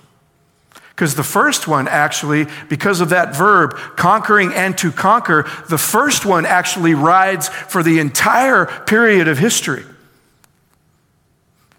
Because 0.89 1.15
the 1.15 1.23
first 1.23 1.67
one 1.67 1.87
actually, 1.87 2.45
because 2.67 2.99
of 2.99 3.09
that 3.09 3.33
verb, 3.33 3.73
conquering 3.95 4.53
and 4.53 4.77
to 4.79 4.91
conquer, 4.91 5.49
the 5.69 5.77
first 5.77 6.25
one 6.25 6.45
actually 6.45 6.93
rides 6.93 7.47
for 7.47 7.81
the 7.81 7.99
entire 7.99 8.65
period 8.65 9.27
of 9.27 9.37
history. 9.37 9.85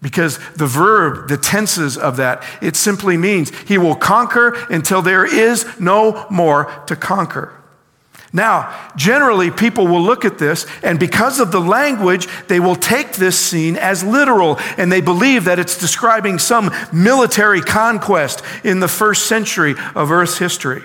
Because 0.01 0.39
the 0.55 0.65
verb, 0.65 1.27
the 1.27 1.37
tenses 1.37 1.97
of 1.97 2.17
that, 2.17 2.43
it 2.63 2.75
simply 2.75 3.15
means 3.15 3.51
he 3.67 3.77
will 3.77 3.95
conquer 3.95 4.55
until 4.71 5.03
there 5.03 5.23
is 5.23 5.67
no 5.79 6.25
more 6.31 6.65
to 6.87 6.95
conquer. 6.95 7.53
Now, 8.33 8.73
generally, 8.95 9.51
people 9.51 9.87
will 9.87 10.01
look 10.01 10.23
at 10.23 10.37
this, 10.37 10.65
and 10.83 10.97
because 10.97 11.39
of 11.39 11.51
the 11.51 11.59
language, 11.59 12.27
they 12.47 12.61
will 12.61 12.77
take 12.77 13.13
this 13.13 13.37
scene 13.37 13.75
as 13.75 14.03
literal, 14.03 14.57
and 14.77 14.89
they 14.89 15.01
believe 15.01 15.45
that 15.45 15.59
it's 15.59 15.77
describing 15.77 16.39
some 16.39 16.71
military 16.93 17.59
conquest 17.59 18.41
in 18.63 18.79
the 18.79 18.87
first 18.87 19.25
century 19.25 19.75
of 19.95 20.11
Earth's 20.11 20.37
history. 20.37 20.81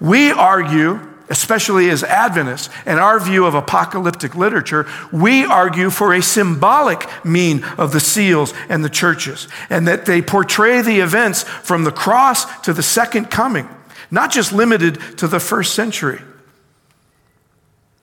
We 0.00 0.30
argue, 0.30 0.98
especially 1.28 1.90
as 1.90 2.02
Adventists, 2.02 2.70
and 2.86 2.98
our 2.98 3.20
view 3.20 3.44
of 3.44 3.54
apocalyptic 3.54 4.34
literature, 4.34 4.86
we 5.12 5.44
argue 5.44 5.90
for 5.90 6.14
a 6.14 6.22
symbolic 6.22 7.06
mean 7.22 7.62
of 7.76 7.92
the 7.92 8.00
seals 8.00 8.54
and 8.70 8.82
the 8.82 8.88
churches, 8.88 9.46
and 9.68 9.86
that 9.86 10.06
they 10.06 10.22
portray 10.22 10.80
the 10.80 11.00
events 11.00 11.42
from 11.42 11.84
the 11.84 11.92
cross 11.92 12.60
to 12.60 12.72
the 12.72 12.82
second 12.82 13.26
coming 13.26 13.68
not 14.10 14.32
just 14.32 14.52
limited 14.52 15.00
to 15.18 15.28
the 15.28 15.40
first 15.40 15.74
century. 15.74 16.20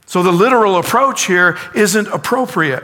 So 0.05 0.21
the 0.21 0.31
literal 0.31 0.77
approach 0.77 1.25
here 1.25 1.57
isn't 1.73 2.07
appropriate. 2.07 2.83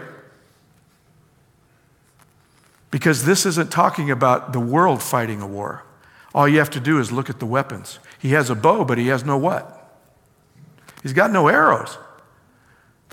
Because 2.90 3.26
this 3.26 3.46
isn't 3.46 3.72
talking 3.72 4.12
about 4.12 4.54
the 4.54 4.60
world 4.60 5.02
fighting 5.02 5.42
a 5.42 5.48
war. 5.48 5.84
All 6.34 6.48
you 6.48 6.60
have 6.60 6.72
to 6.72 6.80
do 6.80 7.00
is 7.00 7.12
look 7.12 7.30
at 7.30 7.40
the 7.40 7.46
weapons. 7.46 8.00
He 8.20 8.30
has 8.32 8.50
a 8.50 8.56
bow, 8.56 8.84
but 8.86 8.98
he 8.98 9.08
has 9.08 9.24
no 9.24 9.38
what? 9.38 9.78
He's 11.04 11.14
got 11.14 11.32
no 11.32 11.48
arrows. 11.48 11.98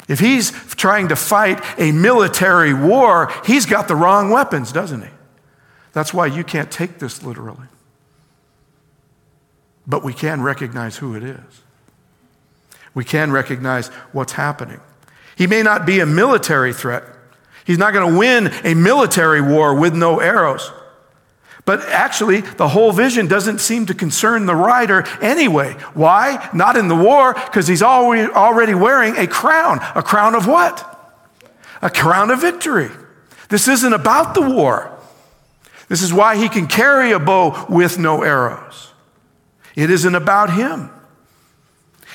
If 0.08 0.20
he's 0.20 0.50
trying 0.74 1.08
to 1.08 1.16
fight 1.16 1.62
a 1.78 1.92
military 1.92 2.72
war, 2.72 3.32
he's 3.44 3.66
got 3.66 3.88
the 3.88 3.96
wrong 3.96 4.30
weapons, 4.30 4.72
doesn't 4.72 5.02
he? 5.02 5.10
That's 5.92 6.14
why 6.14 6.26
you 6.26 6.44
can't 6.44 6.70
take 6.70 6.98
this 6.98 7.22
literally 7.22 7.66
but 9.88 10.04
we 10.04 10.12
can 10.12 10.42
recognize 10.42 10.98
who 10.98 11.16
it 11.16 11.24
is. 11.24 11.62
We 12.94 13.04
can 13.04 13.32
recognize 13.32 13.88
what's 14.12 14.32
happening. 14.32 14.80
He 15.34 15.46
may 15.46 15.62
not 15.62 15.86
be 15.86 16.00
a 16.00 16.06
military 16.06 16.74
threat. 16.74 17.04
He's 17.64 17.78
not 17.78 17.92
going 17.92 18.12
to 18.12 18.18
win 18.18 18.52
a 18.64 18.74
military 18.74 19.40
war 19.40 19.74
with 19.74 19.94
no 19.94 20.20
arrows. 20.20 20.70
But 21.64 21.82
actually, 21.82 22.40
the 22.40 22.68
whole 22.68 22.92
vision 22.92 23.26
doesn't 23.26 23.58
seem 23.58 23.86
to 23.86 23.94
concern 23.94 24.46
the 24.46 24.54
rider 24.54 25.04
anyway. 25.20 25.74
Why? 25.94 26.48
Not 26.54 26.76
in 26.76 26.88
the 26.88 26.96
war, 26.96 27.34
because 27.34 27.66
he's 27.66 27.82
already 27.82 28.74
wearing 28.74 29.16
a 29.16 29.26
crown. 29.26 29.78
A 29.94 30.02
crown 30.02 30.34
of 30.34 30.46
what? 30.46 30.84
A 31.82 31.90
crown 31.90 32.30
of 32.30 32.40
victory. 32.40 32.90
This 33.50 33.68
isn't 33.68 33.92
about 33.92 34.34
the 34.34 34.42
war. 34.42 34.98
This 35.88 36.02
is 36.02 36.12
why 36.12 36.36
he 36.36 36.48
can 36.48 36.66
carry 36.66 37.12
a 37.12 37.18
bow 37.18 37.66
with 37.68 37.98
no 37.98 38.22
arrows. 38.22 38.87
It 39.78 39.90
isn't 39.90 40.16
about 40.16 40.54
him. 40.54 40.90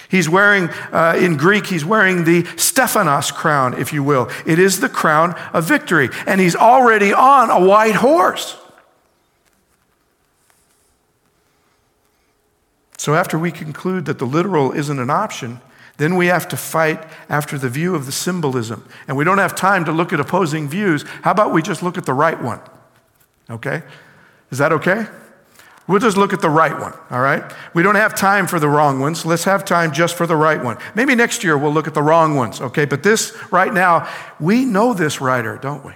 He's 0.10 0.28
wearing, 0.28 0.68
uh, 0.92 1.18
in 1.18 1.38
Greek, 1.38 1.68
he's 1.68 1.86
wearing 1.86 2.26
the 2.26 2.44
Stephanos 2.58 3.32
crown, 3.32 3.80
if 3.80 3.94
you 3.94 4.04
will. 4.04 4.30
It 4.46 4.60
is 4.60 4.82
the 4.82 4.90
crown 4.90 5.34
of 5.54 5.64
victory. 5.64 6.10
And 6.28 6.42
he's 6.42 6.58
already 6.58 7.14
on 7.14 7.50
a 7.50 7.66
white 7.66 7.96
horse. 7.96 8.58
So, 12.98 13.16
after 13.16 13.40
we 13.40 13.50
conclude 13.50 14.04
that 14.06 14.20
the 14.20 14.26
literal 14.26 14.74
isn't 14.74 15.00
an 15.00 15.10
option, 15.10 15.62
then 15.96 16.18
we 16.18 16.28
have 16.28 16.50
to 16.50 16.58
fight 16.58 17.02
after 17.30 17.58
the 17.58 17.70
view 17.70 17.96
of 17.96 18.06
the 18.06 18.12
symbolism. 18.12 18.86
And 19.08 19.16
we 19.16 19.24
don't 19.24 19.38
have 19.38 19.56
time 19.56 19.86
to 19.86 19.94
look 19.94 20.12
at 20.12 20.20
opposing 20.20 20.68
views. 20.68 21.04
How 21.22 21.32
about 21.32 21.54
we 21.54 21.62
just 21.62 21.82
look 21.82 21.98
at 21.98 22.06
the 22.06 22.14
right 22.14 22.42
one? 22.42 22.60
Okay? 23.50 23.84
Is 24.52 24.58
that 24.58 24.74
okay? 24.74 25.08
We'll 25.86 26.00
just 26.00 26.16
look 26.16 26.32
at 26.32 26.42
the 26.42 26.50
right 26.50 26.80
one, 26.80 26.94
all 27.12 27.20
right? 27.20 27.44
We 27.74 27.84
don't 27.84 27.96
have 27.96 28.16
time 28.16 28.48
for 28.48 28.58
the 28.58 28.70
wrong 28.70 29.02
ones. 29.02 29.26
Let's 29.26 29.44
have 29.44 29.66
time 29.66 29.92
just 29.92 30.16
for 30.16 30.26
the 30.26 30.36
right 30.36 30.64
one. 30.64 30.78
Maybe 30.96 31.14
next 31.14 31.44
year 31.44 31.58
we'll 31.58 31.74
look 31.74 31.88
at 31.88 31.94
the 31.94 32.02
wrong 32.02 32.36
ones, 32.36 32.62
okay? 32.62 32.86
But 32.86 33.04
this, 33.04 33.36
right 33.52 33.74
now, 33.74 34.10
we 34.40 34.64
know 34.64 34.94
this 34.94 35.20
writer, 35.20 35.58
don't 35.58 35.84
we? 35.84 35.92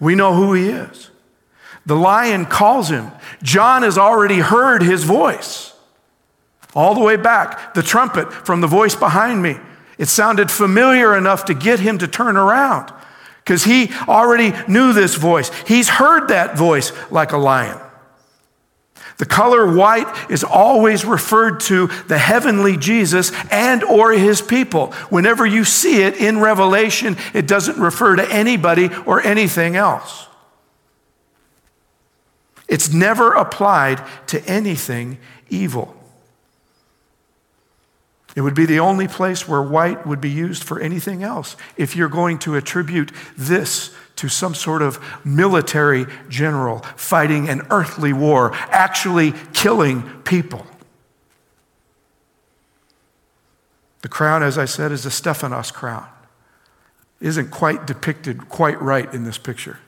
We 0.00 0.16
know 0.16 0.34
who 0.34 0.54
he 0.54 0.70
is. 0.70 1.10
The 1.86 1.96
lion 1.96 2.46
calls 2.46 2.90
him. 2.90 3.12
John 3.42 3.82
has 3.82 3.96
already 3.96 4.40
heard 4.40 4.82
his 4.82 5.04
voice. 5.04 5.72
All 6.74 6.94
the 6.94 7.00
way 7.00 7.16
back, 7.16 7.74
the 7.74 7.82
trumpet 7.82 8.32
from 8.32 8.60
the 8.60 8.66
voice 8.66 8.94
behind 8.94 9.42
me. 9.42 9.56
It 9.98 10.06
sounded 10.06 10.50
familiar 10.50 11.16
enough 11.16 11.44
to 11.46 11.54
get 11.54 11.80
him 11.80 11.98
to 11.98 12.08
turn 12.08 12.36
around 12.36 12.92
because 13.44 13.64
he 13.64 13.90
already 14.06 14.52
knew 14.68 14.92
this 14.92 15.14
voice. 15.14 15.50
He's 15.66 15.88
heard 15.88 16.28
that 16.28 16.58
voice 16.58 16.92
like 17.10 17.32
a 17.32 17.38
lion. 17.38 17.80
The 19.18 19.26
color 19.26 19.74
white 19.74 20.30
is 20.30 20.44
always 20.44 21.04
referred 21.04 21.58
to 21.62 21.88
the 22.06 22.18
heavenly 22.18 22.76
Jesus 22.76 23.32
and 23.50 23.82
or 23.82 24.12
his 24.12 24.40
people. 24.40 24.92
Whenever 25.10 25.44
you 25.44 25.64
see 25.64 26.02
it 26.02 26.16
in 26.16 26.38
Revelation, 26.38 27.16
it 27.34 27.48
doesn't 27.48 27.78
refer 27.78 28.14
to 28.14 28.32
anybody 28.32 28.90
or 29.06 29.20
anything 29.20 29.74
else. 29.74 30.28
It's 32.68 32.92
never 32.92 33.32
applied 33.32 34.06
to 34.28 34.44
anything 34.44 35.18
evil. 35.50 35.97
It 38.36 38.42
would 38.42 38.54
be 38.54 38.66
the 38.66 38.80
only 38.80 39.08
place 39.08 39.48
where 39.48 39.62
white 39.62 40.06
would 40.06 40.20
be 40.20 40.30
used 40.30 40.62
for 40.62 40.80
anything 40.80 41.22
else 41.22 41.56
if 41.76 41.96
you're 41.96 42.08
going 42.08 42.38
to 42.40 42.56
attribute 42.56 43.12
this 43.36 43.94
to 44.16 44.28
some 44.28 44.54
sort 44.54 44.82
of 44.82 44.98
military 45.24 46.06
general 46.28 46.80
fighting 46.96 47.48
an 47.48 47.62
earthly 47.70 48.12
war, 48.12 48.52
actually 48.70 49.32
killing 49.52 50.02
people. 50.22 50.66
The 54.02 54.08
crown, 54.08 54.42
as 54.42 54.58
I 54.58 54.64
said, 54.64 54.92
is 54.92 55.06
a 55.06 55.10
Stephanos 55.10 55.70
crown. 55.70 56.06
Isn't 57.20 57.50
quite 57.50 57.86
depicted 57.86 58.48
quite 58.48 58.80
right 58.80 59.12
in 59.12 59.24
this 59.24 59.38
picture. 59.38 59.78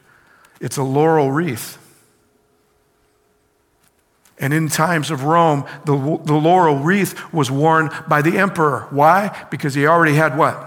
It's 0.60 0.76
a 0.76 0.82
laurel 0.82 1.30
wreath. 1.30 1.78
And 4.40 4.54
in 4.54 4.68
times 4.68 5.10
of 5.10 5.24
Rome, 5.24 5.66
the, 5.84 5.92
the 6.24 6.34
laurel 6.34 6.76
wreath 6.76 7.32
was 7.32 7.50
worn 7.50 7.90
by 8.08 8.22
the 8.22 8.38
emperor. 8.38 8.86
Why? 8.90 9.46
Because 9.50 9.74
he 9.74 9.86
already 9.86 10.14
had 10.14 10.36
what? 10.36 10.66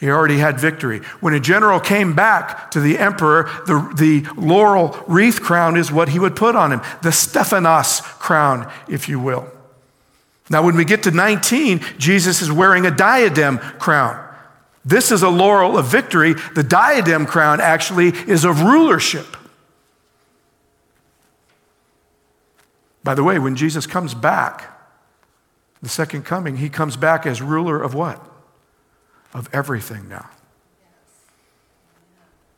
He 0.00 0.08
already 0.08 0.38
had 0.38 0.58
victory. 0.58 0.98
When 1.20 1.32
a 1.34 1.38
general 1.38 1.78
came 1.78 2.14
back 2.14 2.72
to 2.72 2.80
the 2.80 2.98
emperor, 2.98 3.44
the, 3.66 3.94
the 3.96 4.26
laurel 4.40 4.98
wreath 5.06 5.40
crown 5.40 5.76
is 5.76 5.92
what 5.92 6.08
he 6.08 6.18
would 6.18 6.34
put 6.34 6.56
on 6.56 6.72
him 6.72 6.80
the 7.02 7.12
Stephanos 7.12 8.00
crown, 8.00 8.72
if 8.88 9.08
you 9.08 9.20
will. 9.20 9.46
Now, 10.50 10.64
when 10.64 10.76
we 10.76 10.84
get 10.84 11.04
to 11.04 11.12
19, 11.12 11.80
Jesus 11.98 12.42
is 12.42 12.50
wearing 12.50 12.84
a 12.84 12.90
diadem 12.90 13.58
crown. 13.58 14.28
This 14.84 15.12
is 15.12 15.22
a 15.22 15.28
laurel 15.28 15.78
of 15.78 15.86
victory. 15.86 16.34
The 16.54 16.64
diadem 16.64 17.26
crown 17.26 17.60
actually 17.60 18.08
is 18.08 18.44
of 18.44 18.62
rulership. 18.62 19.36
By 23.04 23.14
the 23.14 23.24
way, 23.24 23.38
when 23.38 23.56
Jesus 23.56 23.86
comes 23.86 24.14
back, 24.14 24.68
the 25.82 25.88
second 25.88 26.24
coming, 26.24 26.56
he 26.56 26.68
comes 26.68 26.96
back 26.96 27.26
as 27.26 27.42
ruler 27.42 27.82
of 27.82 27.94
what? 27.94 28.24
Of 29.34 29.48
everything 29.52 30.08
now. 30.08 30.30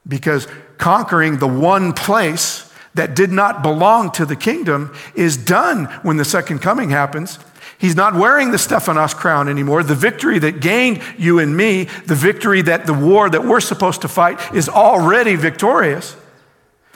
Because 0.06 0.46
conquering 0.76 1.38
the 1.38 1.48
one 1.48 1.94
place 1.94 2.70
that 2.92 3.16
did 3.16 3.32
not 3.32 3.62
belong 3.62 4.10
to 4.12 4.26
the 4.26 4.36
kingdom 4.36 4.94
is 5.14 5.36
done 5.36 5.86
when 6.02 6.18
the 6.18 6.24
second 6.24 6.60
coming 6.60 6.90
happens. 6.90 7.38
He's 7.78 7.96
not 7.96 8.14
wearing 8.14 8.50
the 8.50 8.58
Stephanos 8.58 9.14
crown 9.14 9.48
anymore. 9.48 9.82
The 9.82 9.94
victory 9.94 10.38
that 10.38 10.60
gained 10.60 11.02
you 11.18 11.38
and 11.38 11.56
me, 11.56 11.84
the 12.06 12.14
victory 12.14 12.62
that 12.62 12.86
the 12.86 12.94
war 12.94 13.28
that 13.28 13.44
we're 13.44 13.60
supposed 13.60 14.02
to 14.02 14.08
fight, 14.08 14.38
is 14.54 14.68
already 14.68 15.34
victorious. 15.34 16.16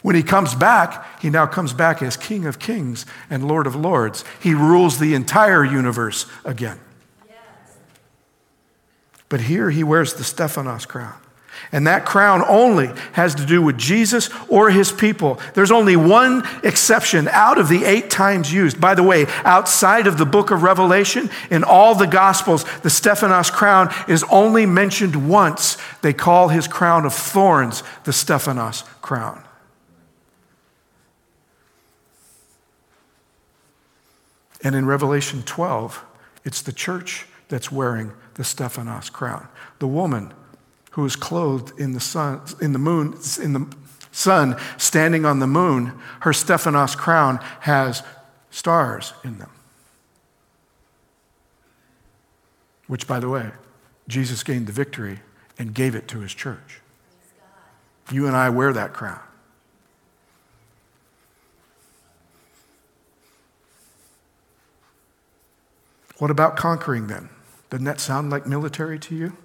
When 0.02 0.14
he 0.14 0.22
comes 0.22 0.54
back, 0.54 1.20
he 1.20 1.30
now 1.30 1.46
comes 1.46 1.72
back 1.72 2.02
as 2.02 2.16
King 2.16 2.46
of 2.46 2.58
Kings 2.58 3.04
and 3.28 3.46
Lord 3.46 3.66
of 3.66 3.74
Lords. 3.74 4.24
He 4.40 4.54
rules 4.54 4.98
the 4.98 5.14
entire 5.14 5.64
universe 5.64 6.26
again. 6.44 6.78
But 9.28 9.42
here 9.42 9.70
he 9.70 9.84
wears 9.84 10.14
the 10.14 10.24
Stephanos 10.24 10.86
crown. 10.86 11.14
And 11.72 11.86
that 11.86 12.06
crown 12.06 12.42
only 12.46 12.90
has 13.12 13.34
to 13.34 13.44
do 13.44 13.60
with 13.60 13.76
Jesus 13.76 14.30
or 14.48 14.70
his 14.70 14.92
people. 14.92 15.40
There's 15.54 15.72
only 15.72 15.96
one 15.96 16.44
exception 16.62 17.28
out 17.28 17.58
of 17.58 17.68
the 17.68 17.84
eight 17.84 18.10
times 18.10 18.52
used. 18.52 18.80
By 18.80 18.94
the 18.94 19.02
way, 19.02 19.26
outside 19.44 20.06
of 20.06 20.18
the 20.18 20.24
book 20.24 20.50
of 20.50 20.62
Revelation, 20.62 21.28
in 21.50 21.64
all 21.64 21.94
the 21.94 22.06
Gospels, 22.06 22.64
the 22.80 22.90
Stephanos 22.90 23.50
crown 23.50 23.92
is 24.06 24.24
only 24.30 24.66
mentioned 24.66 25.28
once. 25.28 25.76
They 26.00 26.12
call 26.12 26.48
his 26.48 26.68
crown 26.68 27.04
of 27.04 27.12
thorns 27.12 27.82
the 28.04 28.12
Stephanos 28.12 28.84
crown. 29.02 29.42
And 34.62 34.74
in 34.74 34.86
Revelation 34.86 35.42
12, 35.42 36.04
it's 36.44 36.62
the 36.62 36.72
church 36.72 37.26
that's 37.48 37.70
wearing 37.70 38.12
the 38.34 38.44
Stephanos 38.44 39.10
crown. 39.10 39.48
The 39.78 39.86
woman 39.86 40.32
who 40.92 41.04
is 41.04 41.16
clothed 41.16 41.78
in 41.78 41.92
the 41.92 42.00
sun, 42.00 42.40
in 42.60 42.72
the 42.72 42.78
moon, 42.78 43.18
in 43.42 43.52
the 43.52 43.66
sun, 44.10 44.56
standing 44.76 45.24
on 45.24 45.38
the 45.38 45.46
moon, 45.46 45.92
her 46.20 46.32
Stephanos 46.32 46.94
crown 46.94 47.38
has 47.60 48.02
stars 48.50 49.12
in 49.24 49.38
them. 49.38 49.50
Which, 52.86 53.06
by 53.06 53.20
the 53.20 53.28
way, 53.28 53.50
Jesus 54.08 54.42
gained 54.42 54.66
the 54.66 54.72
victory 54.72 55.20
and 55.58 55.74
gave 55.74 55.94
it 55.94 56.08
to 56.08 56.20
his 56.20 56.32
church. 56.34 56.80
You 58.10 58.26
and 58.26 58.34
I 58.34 58.48
wear 58.48 58.72
that 58.72 58.94
crown. 58.94 59.20
What 66.18 66.30
about 66.30 66.56
conquering 66.56 67.06
then? 67.06 67.28
Doesn't 67.70 67.84
that 67.84 68.00
sound 68.00 68.30
like 68.30 68.46
military 68.46 68.98
to 69.00 69.14
you? 69.14 69.36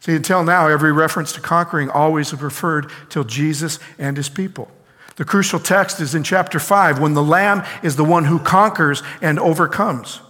See, 0.00 0.14
until 0.14 0.44
now, 0.44 0.68
every 0.68 0.92
reference 0.92 1.32
to 1.32 1.40
conquering 1.40 1.90
always 1.90 2.32
referred 2.34 2.90
to 3.10 3.24
Jesus 3.24 3.78
and 3.98 4.16
his 4.16 4.28
people. 4.28 4.70
The 5.16 5.24
crucial 5.24 5.58
text 5.58 6.00
is 6.00 6.14
in 6.14 6.22
chapter 6.22 6.60
5 6.60 7.00
when 7.00 7.14
the 7.14 7.22
Lamb 7.22 7.64
is 7.82 7.96
the 7.96 8.04
one 8.04 8.26
who 8.26 8.38
conquers 8.38 9.02
and 9.20 9.38
overcomes. 9.38 10.20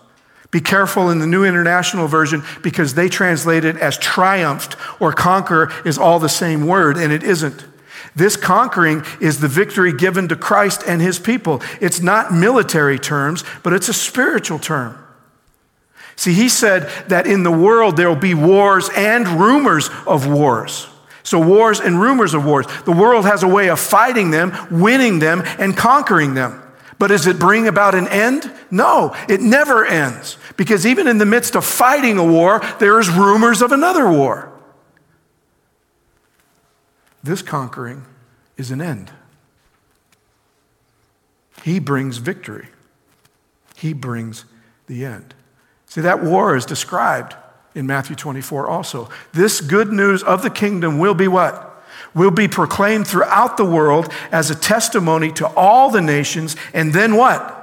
Be 0.50 0.60
careful 0.60 1.10
in 1.10 1.18
the 1.18 1.26
New 1.26 1.44
International 1.44 2.08
Version 2.08 2.42
because 2.62 2.94
they 2.94 3.10
translate 3.10 3.66
it 3.66 3.76
as 3.76 3.98
triumphed 3.98 4.76
or 4.98 5.12
conquer 5.12 5.70
is 5.84 5.98
all 5.98 6.18
the 6.18 6.30
same 6.30 6.66
word, 6.66 6.96
and 6.96 7.12
it 7.12 7.22
isn't. 7.22 7.66
This 8.16 8.34
conquering 8.34 9.04
is 9.20 9.40
the 9.40 9.48
victory 9.48 9.92
given 9.92 10.26
to 10.28 10.36
Christ 10.36 10.82
and 10.86 11.02
his 11.02 11.18
people. 11.18 11.60
It's 11.82 12.00
not 12.00 12.32
military 12.32 12.98
terms, 12.98 13.44
but 13.62 13.74
it's 13.74 13.90
a 13.90 13.92
spiritual 13.92 14.58
term. 14.58 14.98
See, 16.18 16.34
he 16.34 16.48
said 16.48 16.90
that 17.10 17.28
in 17.28 17.44
the 17.44 17.50
world 17.52 17.96
there 17.96 18.08
will 18.08 18.16
be 18.16 18.34
wars 18.34 18.90
and 18.96 19.24
rumors 19.40 19.88
of 20.04 20.26
wars. 20.26 20.88
So, 21.22 21.38
wars 21.38 21.78
and 21.78 22.00
rumors 22.00 22.34
of 22.34 22.44
wars. 22.44 22.66
The 22.84 22.92
world 22.92 23.24
has 23.24 23.44
a 23.44 23.48
way 23.48 23.68
of 23.70 23.78
fighting 23.78 24.32
them, 24.32 24.52
winning 24.68 25.20
them, 25.20 25.42
and 25.60 25.76
conquering 25.76 26.34
them. 26.34 26.60
But 26.98 27.08
does 27.08 27.28
it 27.28 27.38
bring 27.38 27.68
about 27.68 27.94
an 27.94 28.08
end? 28.08 28.52
No, 28.68 29.14
it 29.28 29.40
never 29.40 29.86
ends. 29.86 30.38
Because 30.56 30.84
even 30.86 31.06
in 31.06 31.18
the 31.18 31.26
midst 31.26 31.54
of 31.54 31.64
fighting 31.64 32.18
a 32.18 32.24
war, 32.24 32.62
there 32.80 32.98
is 32.98 33.08
rumors 33.08 33.62
of 33.62 33.70
another 33.70 34.10
war. 34.10 34.50
This 37.22 37.42
conquering 37.42 38.04
is 38.56 38.72
an 38.72 38.80
end. 38.80 39.12
He 41.62 41.78
brings 41.78 42.16
victory, 42.16 42.70
He 43.76 43.92
brings 43.92 44.46
the 44.88 45.04
end. 45.04 45.34
See, 45.88 46.02
that 46.02 46.22
war 46.22 46.54
is 46.56 46.66
described 46.66 47.34
in 47.74 47.86
Matthew 47.86 48.16
24 48.16 48.68
also. 48.68 49.08
This 49.32 49.60
good 49.60 49.92
news 49.92 50.22
of 50.22 50.42
the 50.42 50.50
kingdom 50.50 50.98
will 50.98 51.14
be 51.14 51.28
what? 51.28 51.64
Will 52.14 52.30
be 52.30 52.48
proclaimed 52.48 53.06
throughout 53.06 53.56
the 53.56 53.64
world 53.64 54.12
as 54.30 54.50
a 54.50 54.54
testimony 54.54 55.32
to 55.32 55.46
all 55.46 55.90
the 55.90 56.00
nations, 56.00 56.56
and 56.74 56.92
then 56.92 57.16
what? 57.16 57.54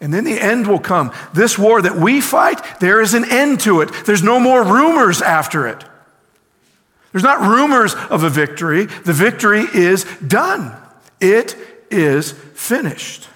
And 0.00 0.12
then 0.12 0.24
the 0.24 0.40
end 0.40 0.66
will 0.66 0.80
come. 0.80 1.12
This 1.32 1.58
war 1.58 1.80
that 1.80 1.96
we 1.96 2.20
fight, 2.20 2.80
there 2.80 3.00
is 3.00 3.14
an 3.14 3.24
end 3.30 3.60
to 3.60 3.80
it. 3.82 3.90
There's 4.04 4.22
no 4.22 4.40
more 4.40 4.64
rumors 4.64 5.22
after 5.22 5.66
it. 5.68 5.84
There's 7.12 7.22
not 7.22 7.40
rumors 7.40 7.94
of 7.94 8.24
a 8.24 8.30
victory. 8.30 8.86
The 8.86 9.12
victory 9.12 9.64
is 9.72 10.04
done, 10.26 10.74
it 11.20 11.56
is 11.90 12.32
finished. 12.32 13.28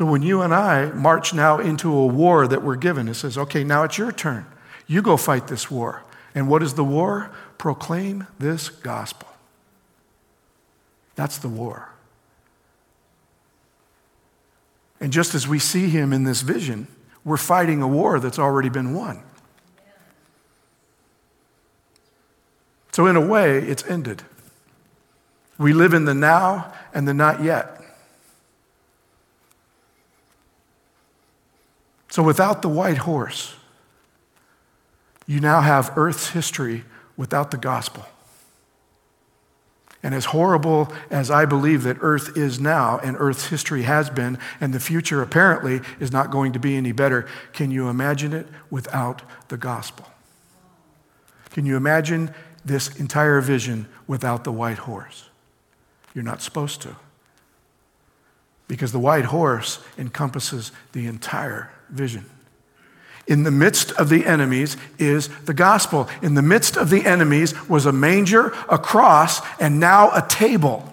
So 0.00 0.06
when 0.06 0.22
you 0.22 0.40
and 0.40 0.54
I 0.54 0.86
march 0.92 1.34
now 1.34 1.58
into 1.58 1.94
a 1.94 2.06
war 2.06 2.48
that 2.48 2.62
we're 2.62 2.76
given, 2.76 3.06
it 3.06 3.16
says, 3.16 3.36
okay, 3.36 3.62
now 3.62 3.82
it's 3.82 3.98
your 3.98 4.10
turn. 4.10 4.46
You 4.86 5.02
go 5.02 5.18
fight 5.18 5.48
this 5.48 5.70
war. 5.70 6.04
And 6.34 6.48
what 6.48 6.62
is 6.62 6.72
the 6.72 6.82
war? 6.82 7.30
Proclaim 7.58 8.26
this 8.38 8.70
gospel. 8.70 9.28
That's 11.16 11.36
the 11.36 11.50
war. 11.50 11.90
And 15.02 15.12
just 15.12 15.34
as 15.34 15.46
we 15.46 15.58
see 15.58 15.90
him 15.90 16.14
in 16.14 16.24
this 16.24 16.40
vision, 16.40 16.86
we're 17.22 17.36
fighting 17.36 17.82
a 17.82 17.88
war 17.88 18.18
that's 18.20 18.38
already 18.38 18.70
been 18.70 18.94
won. 18.94 19.22
So, 22.92 23.06
in 23.06 23.16
a 23.16 23.26
way, 23.26 23.58
it's 23.58 23.84
ended. 23.84 24.22
We 25.58 25.74
live 25.74 25.92
in 25.92 26.06
the 26.06 26.14
now 26.14 26.72
and 26.94 27.06
the 27.06 27.12
not 27.12 27.42
yet. 27.42 27.79
So, 32.10 32.22
without 32.24 32.62
the 32.62 32.68
white 32.68 32.98
horse, 32.98 33.54
you 35.26 35.38
now 35.38 35.60
have 35.60 35.92
Earth's 35.96 36.30
history 36.30 36.84
without 37.16 37.52
the 37.52 37.56
gospel. 37.56 38.04
And 40.02 40.14
as 40.14 40.26
horrible 40.26 40.92
as 41.10 41.30
I 41.30 41.44
believe 41.44 41.82
that 41.84 41.98
Earth 42.00 42.36
is 42.36 42.58
now, 42.58 42.98
and 42.98 43.16
Earth's 43.18 43.46
history 43.46 43.82
has 43.82 44.10
been, 44.10 44.38
and 44.60 44.72
the 44.72 44.80
future 44.80 45.22
apparently 45.22 45.82
is 46.00 46.10
not 46.10 46.30
going 46.30 46.52
to 46.52 46.58
be 46.58 46.76
any 46.76 46.90
better, 46.90 47.28
can 47.52 47.70
you 47.70 47.88
imagine 47.88 48.32
it 48.32 48.48
without 48.70 49.22
the 49.48 49.56
gospel? 49.56 50.06
Can 51.50 51.64
you 51.66 51.76
imagine 51.76 52.34
this 52.64 52.98
entire 52.98 53.40
vision 53.40 53.86
without 54.06 54.42
the 54.42 54.52
white 54.52 54.78
horse? 54.78 55.28
You're 56.14 56.24
not 56.24 56.42
supposed 56.42 56.80
to. 56.82 56.96
Because 58.66 58.90
the 58.90 58.98
white 58.98 59.26
horse 59.26 59.80
encompasses 59.98 60.72
the 60.92 61.06
entire 61.06 61.70
vision. 61.90 62.24
In 63.26 63.44
the 63.44 63.50
midst 63.50 63.92
of 63.92 64.08
the 64.08 64.26
enemies 64.26 64.76
is 64.98 65.28
the 65.44 65.54
gospel. 65.54 66.08
In 66.22 66.34
the 66.34 66.42
midst 66.42 66.76
of 66.76 66.90
the 66.90 67.06
enemies 67.06 67.54
was 67.68 67.86
a 67.86 67.92
manger, 67.92 68.48
a 68.68 68.78
cross, 68.78 69.40
and 69.60 69.78
now 69.78 70.10
a 70.10 70.26
table. 70.26 70.86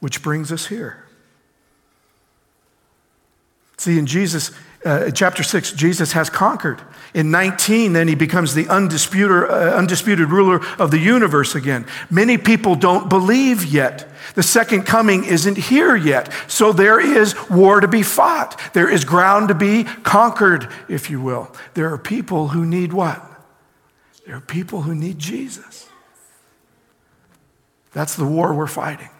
Which 0.00 0.22
brings 0.22 0.52
us 0.52 0.66
here. 0.66 1.04
See, 3.78 3.98
in 3.98 4.06
Jesus, 4.06 4.52
uh, 4.84 5.10
chapter 5.10 5.42
6, 5.42 5.72
Jesus 5.72 6.12
has 6.12 6.28
conquered. 6.28 6.80
In 7.14 7.30
19, 7.30 7.92
then 7.92 8.08
he 8.08 8.14
becomes 8.14 8.54
the 8.54 8.68
undisputed, 8.68 9.50
uh, 9.50 9.76
undisputed 9.76 10.30
ruler 10.30 10.64
of 10.78 10.90
the 10.90 10.98
universe 10.98 11.54
again. 11.54 11.86
Many 12.10 12.38
people 12.38 12.74
don't 12.74 13.08
believe 13.08 13.64
yet. 13.64 14.08
The 14.34 14.42
second 14.42 14.82
coming 14.82 15.24
isn't 15.24 15.56
here 15.56 15.96
yet. 15.96 16.32
So 16.48 16.72
there 16.72 17.00
is 17.00 17.34
war 17.48 17.80
to 17.80 17.88
be 17.88 18.02
fought. 18.02 18.60
There 18.74 18.90
is 18.90 19.04
ground 19.04 19.48
to 19.48 19.54
be 19.54 19.84
conquered, 19.84 20.68
if 20.88 21.08
you 21.08 21.20
will. 21.20 21.54
There 21.74 21.92
are 21.92 21.98
people 21.98 22.48
who 22.48 22.66
need 22.66 22.92
what? 22.92 23.24
There 24.26 24.36
are 24.36 24.40
people 24.40 24.82
who 24.82 24.94
need 24.94 25.18
Jesus. 25.18 25.88
That's 27.92 28.16
the 28.16 28.26
war 28.26 28.52
we're 28.52 28.66
fighting. 28.66 29.10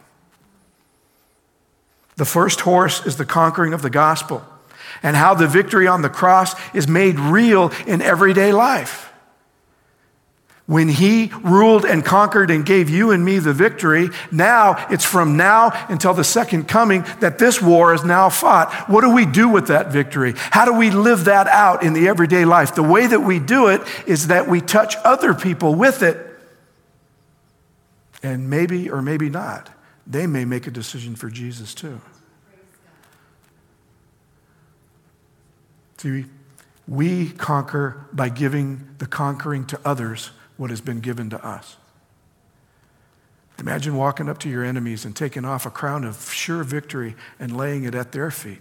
The 2.16 2.24
first 2.24 2.60
horse 2.60 3.06
is 3.06 3.16
the 3.16 3.24
conquering 3.24 3.72
of 3.72 3.82
the 3.82 3.90
gospel 3.90 4.44
and 5.02 5.16
how 5.16 5.34
the 5.34 5.46
victory 5.46 5.86
on 5.86 6.02
the 6.02 6.08
cross 6.08 6.54
is 6.74 6.88
made 6.88 7.18
real 7.18 7.72
in 7.86 8.02
everyday 8.02 8.52
life. 8.52 9.12
When 10.66 10.88
he 10.88 11.30
ruled 11.42 11.84
and 11.84 12.02
conquered 12.02 12.50
and 12.50 12.64
gave 12.64 12.88
you 12.88 13.10
and 13.10 13.22
me 13.22 13.38
the 13.38 13.52
victory, 13.52 14.08
now 14.32 14.86
it's 14.88 15.04
from 15.04 15.36
now 15.36 15.72
until 15.90 16.14
the 16.14 16.24
second 16.24 16.68
coming 16.68 17.04
that 17.20 17.38
this 17.38 17.60
war 17.60 17.92
is 17.92 18.02
now 18.02 18.30
fought. 18.30 18.72
What 18.88 19.02
do 19.02 19.10
we 19.10 19.26
do 19.26 19.46
with 19.50 19.66
that 19.66 19.92
victory? 19.92 20.32
How 20.36 20.64
do 20.64 20.72
we 20.72 20.90
live 20.90 21.26
that 21.26 21.48
out 21.48 21.82
in 21.82 21.92
the 21.92 22.08
everyday 22.08 22.46
life? 22.46 22.74
The 22.74 22.82
way 22.82 23.06
that 23.06 23.20
we 23.20 23.40
do 23.40 23.68
it 23.68 23.82
is 24.06 24.28
that 24.28 24.48
we 24.48 24.62
touch 24.62 24.96
other 25.04 25.34
people 25.34 25.74
with 25.74 26.02
it. 26.02 26.16
And 28.22 28.48
maybe 28.48 28.88
or 28.88 29.02
maybe 29.02 29.28
not, 29.28 29.68
they 30.06 30.26
may 30.26 30.46
make 30.46 30.66
a 30.66 30.70
decision 30.70 31.14
for 31.14 31.28
Jesus 31.28 31.74
too. 31.74 32.00
See, 36.04 36.26
we 36.86 37.30
conquer 37.30 38.04
by 38.12 38.28
giving 38.28 38.90
the 38.98 39.06
conquering 39.06 39.64
to 39.68 39.80
others 39.86 40.32
what 40.58 40.68
has 40.68 40.82
been 40.82 41.00
given 41.00 41.30
to 41.30 41.42
us. 41.42 41.78
Imagine 43.58 43.96
walking 43.96 44.28
up 44.28 44.36
to 44.40 44.50
your 44.50 44.62
enemies 44.62 45.06
and 45.06 45.16
taking 45.16 45.46
off 45.46 45.64
a 45.64 45.70
crown 45.70 46.04
of 46.04 46.30
sure 46.30 46.62
victory 46.62 47.16
and 47.40 47.56
laying 47.56 47.84
it 47.84 47.94
at 47.94 48.12
their 48.12 48.30
feet 48.30 48.60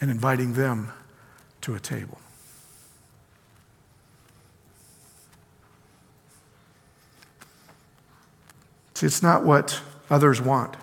and 0.00 0.08
inviting 0.08 0.52
them 0.52 0.92
to 1.62 1.74
a 1.74 1.80
table. 1.80 2.20
See, 8.94 9.06
it's 9.06 9.20
not 9.20 9.44
what 9.44 9.80
others 10.10 10.40
want. 10.40 10.76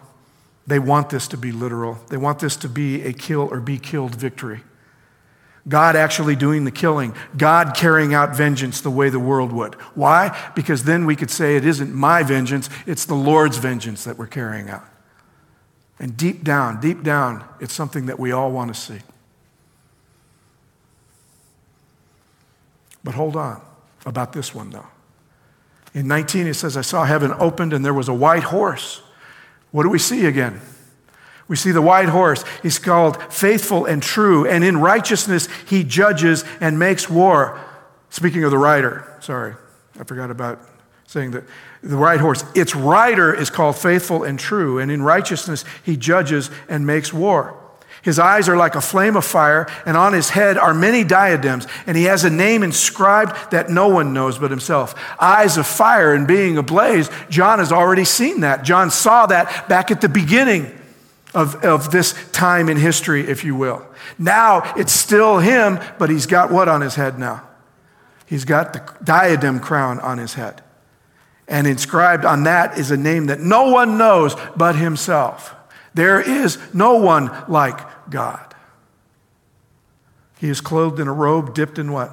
They 0.67 0.79
want 0.79 1.09
this 1.09 1.29
to 1.29 1.37
be 1.37 1.53
literal, 1.53 1.99
they 2.09 2.17
want 2.17 2.39
this 2.39 2.57
to 2.57 2.67
be 2.67 3.01
a 3.03 3.13
kill 3.13 3.47
or 3.49 3.61
be 3.61 3.77
killed 3.77 4.15
victory. 4.15 4.59
God 5.67 5.95
actually 5.95 6.35
doing 6.35 6.65
the 6.65 6.71
killing, 6.71 7.15
God 7.37 7.73
carrying 7.75 8.13
out 8.13 8.35
vengeance 8.35 8.81
the 8.81 8.91
way 8.91 9.09
the 9.09 9.19
world 9.19 9.53
would. 9.53 9.75
Why? 9.95 10.51
Because 10.55 10.83
then 10.83 11.05
we 11.05 11.15
could 11.15 11.31
say 11.31 11.55
it 11.55 11.65
isn't 11.65 11.93
my 11.93 12.23
vengeance, 12.23 12.69
it's 12.85 13.05
the 13.05 13.15
Lord's 13.15 13.57
vengeance 13.57 14.03
that 14.03 14.17
we're 14.17 14.27
carrying 14.27 14.69
out. 14.69 14.85
And 15.99 16.17
deep 16.17 16.43
down, 16.43 16.81
deep 16.81 17.01
down, 17.01 17.47
it's 17.61 17.73
something 17.73 18.07
that 18.07 18.19
we 18.19 18.31
all 18.31 18.51
want 18.51 18.73
to 18.73 18.79
see. 18.79 18.99
But 23.03 23.15
hold 23.15 23.35
on 23.35 23.61
about 24.05 24.33
this 24.33 24.53
one, 24.53 24.69
though. 24.69 24.87
In 25.93 26.07
19, 26.07 26.47
it 26.47 26.55
says, 26.55 26.75
I 26.75 26.81
saw 26.81 27.05
heaven 27.05 27.33
opened 27.37 27.71
and 27.71 27.85
there 27.85 27.93
was 27.93 28.09
a 28.09 28.13
white 28.13 28.43
horse. 28.43 29.01
What 29.71 29.83
do 29.83 29.89
we 29.89 29.99
see 29.99 30.25
again? 30.25 30.59
We 31.47 31.55
see 31.55 31.71
the 31.71 31.81
white 31.81 32.09
horse. 32.09 32.43
He's 32.61 32.79
called 32.79 33.21
faithful 33.31 33.85
and 33.85 34.01
true, 34.01 34.47
and 34.47 34.63
in 34.63 34.77
righteousness 34.77 35.47
he 35.67 35.83
judges 35.83 36.45
and 36.61 36.79
makes 36.79 37.09
war. 37.09 37.59
Speaking 38.09 38.43
of 38.43 38.51
the 38.51 38.57
rider, 38.57 39.17
sorry, 39.19 39.55
I 39.99 40.03
forgot 40.03 40.31
about 40.31 40.59
saying 41.07 41.31
that 41.31 41.43
the 41.81 41.97
white 41.97 42.19
horse, 42.19 42.45
its 42.55 42.75
rider 42.75 43.33
is 43.33 43.49
called 43.49 43.75
faithful 43.75 44.23
and 44.23 44.39
true, 44.39 44.79
and 44.79 44.89
in 44.89 45.03
righteousness 45.03 45.65
he 45.83 45.97
judges 45.97 46.49
and 46.69 46.87
makes 46.87 47.11
war. 47.11 47.59
His 48.01 48.19
eyes 48.19 48.49
are 48.49 48.57
like 48.57 48.75
a 48.75 48.81
flame 48.81 49.15
of 49.15 49.23
fire, 49.23 49.67
and 49.85 49.95
on 49.95 50.13
his 50.13 50.29
head 50.29 50.57
are 50.57 50.73
many 50.73 51.03
diadems, 51.03 51.67
and 51.87 51.95
he 51.95 52.03
has 52.03 52.23
a 52.23 52.29
name 52.29 52.63
inscribed 52.63 53.51
that 53.51 53.69
no 53.69 53.87
one 53.87 54.13
knows 54.13 54.37
but 54.37 54.51
himself. 54.51 54.93
Eyes 55.19 55.57
of 55.57 55.65
fire 55.65 56.13
and 56.13 56.27
being 56.27 56.57
ablaze. 56.57 57.09
John 57.29 57.59
has 57.59 57.71
already 57.71 58.05
seen 58.05 58.41
that. 58.41 58.63
John 58.63 58.91
saw 58.91 59.25
that 59.27 59.69
back 59.69 59.89
at 59.89 60.01
the 60.01 60.09
beginning 60.09 60.71
of, 61.33 61.55
of 61.63 61.91
this 61.91 62.13
time 62.31 62.69
in 62.69 62.77
history, 62.77 63.27
if 63.27 63.43
you 63.43 63.55
will. 63.55 63.85
Now 64.17 64.73
it's 64.75 64.93
still 64.93 65.39
him, 65.39 65.79
but 65.97 66.09
he's 66.09 66.25
got 66.25 66.51
what 66.51 66.67
on 66.67 66.81
his 66.81 66.95
head 66.95 67.17
now? 67.17 67.47
He's 68.25 68.45
got 68.45 68.73
the 68.73 68.83
diadem 69.03 69.59
crown 69.59 69.99
on 69.99 70.17
his 70.17 70.33
head. 70.33 70.61
And 71.47 71.67
inscribed 71.67 72.25
on 72.25 72.43
that 72.43 72.77
is 72.77 72.91
a 72.91 72.97
name 72.97 73.27
that 73.27 73.39
no 73.39 73.69
one 73.69 73.97
knows 73.97 74.35
but 74.55 74.75
himself. 74.75 75.55
There 75.93 76.21
is 76.21 76.57
no 76.73 76.95
one 76.95 77.31
like 77.47 77.79
God. 78.09 78.53
He 80.39 80.49
is 80.49 80.61
clothed 80.61 80.99
in 80.99 81.07
a 81.07 81.13
robe 81.13 81.53
dipped 81.53 81.79
in 81.79 81.91
what? 81.91 82.11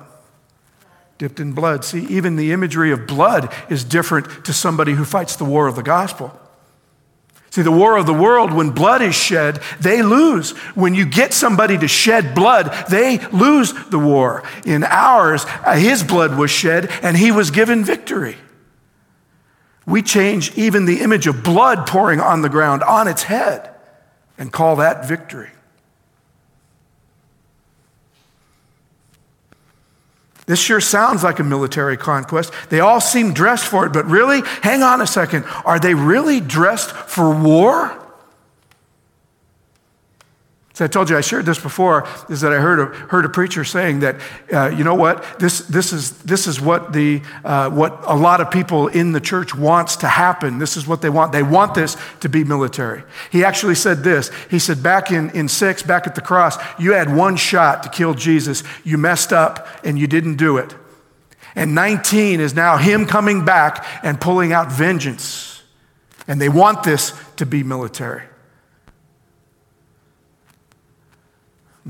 Dipped 1.18 1.40
in 1.40 1.52
blood. 1.52 1.84
See, 1.84 2.06
even 2.06 2.36
the 2.36 2.52
imagery 2.52 2.92
of 2.92 3.06
blood 3.06 3.52
is 3.68 3.84
different 3.84 4.44
to 4.44 4.52
somebody 4.52 4.92
who 4.92 5.04
fights 5.04 5.36
the 5.36 5.44
war 5.44 5.66
of 5.66 5.76
the 5.76 5.82
gospel. 5.82 6.39
See, 7.50 7.62
the 7.62 7.72
war 7.72 7.96
of 7.96 8.06
the 8.06 8.14
world, 8.14 8.52
when 8.52 8.70
blood 8.70 9.02
is 9.02 9.16
shed, 9.16 9.60
they 9.80 10.02
lose. 10.02 10.52
When 10.76 10.94
you 10.94 11.04
get 11.04 11.34
somebody 11.34 11.76
to 11.78 11.88
shed 11.88 12.34
blood, 12.34 12.72
they 12.88 13.18
lose 13.28 13.72
the 13.88 13.98
war. 13.98 14.44
In 14.64 14.84
ours, 14.84 15.44
uh, 15.64 15.74
his 15.74 16.04
blood 16.04 16.38
was 16.38 16.50
shed 16.52 16.88
and 17.02 17.16
he 17.16 17.32
was 17.32 17.50
given 17.50 17.84
victory. 17.84 18.36
We 19.84 20.02
change 20.02 20.56
even 20.56 20.84
the 20.84 21.00
image 21.00 21.26
of 21.26 21.42
blood 21.42 21.88
pouring 21.88 22.20
on 22.20 22.42
the 22.42 22.48
ground 22.48 22.84
on 22.84 23.08
its 23.08 23.24
head 23.24 23.68
and 24.38 24.52
call 24.52 24.76
that 24.76 25.08
victory. 25.08 25.50
This 30.50 30.58
sure 30.58 30.80
sounds 30.80 31.22
like 31.22 31.38
a 31.38 31.44
military 31.44 31.96
conquest. 31.96 32.52
They 32.70 32.80
all 32.80 33.00
seem 33.00 33.32
dressed 33.32 33.66
for 33.66 33.86
it, 33.86 33.92
but 33.92 34.04
really, 34.06 34.40
hang 34.62 34.82
on 34.82 35.00
a 35.00 35.06
second. 35.06 35.44
Are 35.64 35.78
they 35.78 35.94
really 35.94 36.40
dressed 36.40 36.90
for 36.90 37.32
war? 37.32 37.96
So 40.80 40.86
I 40.86 40.88
told 40.88 41.10
you 41.10 41.18
I 41.18 41.20
shared 41.20 41.44
this 41.44 41.58
before. 41.58 42.08
Is 42.30 42.40
that 42.40 42.54
I 42.54 42.56
heard 42.56 42.80
a, 42.80 42.86
heard 42.86 43.26
a 43.26 43.28
preacher 43.28 43.64
saying 43.64 44.00
that 44.00 44.16
uh, 44.50 44.68
you 44.74 44.82
know 44.82 44.94
what 44.94 45.38
this 45.38 45.58
this 45.58 45.92
is 45.92 46.12
this 46.22 46.46
is 46.46 46.58
what 46.58 46.94
the 46.94 47.20
uh, 47.44 47.68
what 47.68 48.00
a 48.06 48.16
lot 48.16 48.40
of 48.40 48.50
people 48.50 48.88
in 48.88 49.12
the 49.12 49.20
church 49.20 49.54
wants 49.54 49.96
to 49.96 50.08
happen. 50.08 50.58
This 50.58 50.78
is 50.78 50.86
what 50.86 51.02
they 51.02 51.10
want. 51.10 51.32
They 51.32 51.42
want 51.42 51.74
this 51.74 51.98
to 52.20 52.30
be 52.30 52.44
military. 52.44 53.02
He 53.30 53.44
actually 53.44 53.74
said 53.74 54.02
this. 54.02 54.30
He 54.48 54.58
said 54.58 54.82
back 54.82 55.10
in 55.10 55.28
in 55.32 55.48
six, 55.48 55.82
back 55.82 56.06
at 56.06 56.14
the 56.14 56.22
cross, 56.22 56.56
you 56.78 56.94
had 56.94 57.14
one 57.14 57.36
shot 57.36 57.82
to 57.82 57.90
kill 57.90 58.14
Jesus. 58.14 58.62
You 58.82 58.96
messed 58.96 59.34
up 59.34 59.68
and 59.84 59.98
you 59.98 60.06
didn't 60.06 60.36
do 60.36 60.56
it. 60.56 60.74
And 61.54 61.74
19 61.74 62.40
is 62.40 62.54
now 62.54 62.78
him 62.78 63.04
coming 63.04 63.44
back 63.44 63.84
and 64.02 64.18
pulling 64.18 64.54
out 64.54 64.72
vengeance. 64.72 65.62
And 66.26 66.40
they 66.40 66.48
want 66.48 66.84
this 66.84 67.12
to 67.36 67.44
be 67.44 67.62
military. 67.62 68.29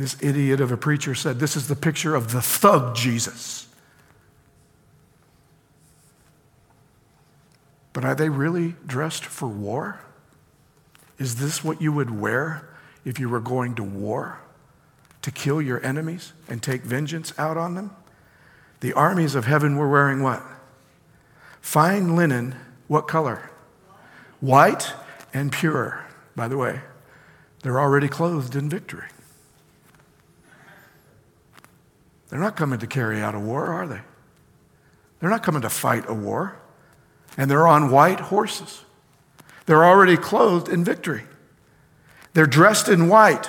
This 0.01 0.17
idiot 0.23 0.63
of 0.63 0.73
a 0.73 0.79
preacher 0.79 1.15
said 1.15 1.41
this 1.41 1.57
is 1.57 1.69
the 1.69 1.77
picture 1.77 2.15
of 2.15 2.33
the 2.33 2.41
thug 2.41 2.97
Jesus. 2.97 3.69
But 7.93 8.07
are 8.07 8.15
they 8.15 8.31
really 8.31 8.77
dressed 8.87 9.27
for 9.27 9.47
war? 9.47 10.01
Is 11.19 11.37
this 11.37 11.63
what 11.63 11.83
you 11.83 11.93
would 11.93 12.19
wear 12.19 12.67
if 13.05 13.21
you 13.21 13.29
were 13.29 13.41
going 13.41 13.75
to 13.75 13.83
war? 13.83 14.41
To 15.21 15.31
kill 15.31 15.61
your 15.61 15.85
enemies 15.85 16.33
and 16.49 16.63
take 16.63 16.81
vengeance 16.81 17.35
out 17.37 17.59
on 17.59 17.75
them? 17.75 17.95
The 18.81 18.95
armies 18.95 19.35
of 19.35 19.45
heaven 19.45 19.77
were 19.77 19.91
wearing 19.91 20.23
what? 20.23 20.43
Fine 21.61 22.17
linen, 22.17 22.55
what 22.89 23.07
color? 23.07 23.51
White 24.41 24.95
and 25.35 25.53
pure. 25.53 26.07
By 26.35 26.49
the 26.49 26.57
way, 26.57 26.81
they're 27.63 27.79
already 27.79 28.09
clothed 28.09 28.57
in 28.57 28.71
victory. 28.71 29.05
They're 32.31 32.40
not 32.40 32.57
coming 32.57 32.79
to 32.79 32.87
carry 32.87 33.21
out 33.21 33.35
a 33.35 33.40
war, 33.40 33.66
are 33.66 33.87
they? 33.87 34.01
They're 35.19 35.31
not 35.31 35.43
coming 35.43 35.62
to 35.62 35.71
fight 35.71 36.05
a 36.09 36.14
war. 36.14 36.57
And 37.37 37.51
they're 37.51 37.66
on 37.66 37.90
white 37.90 38.21
horses. 38.21 38.85
They're 39.66 39.85
already 39.85 40.16
clothed 40.16 40.69
in 40.69 40.85
victory. 40.85 41.25
They're 42.33 42.47
dressed 42.47 42.88
in 42.88 43.09
white. 43.09 43.49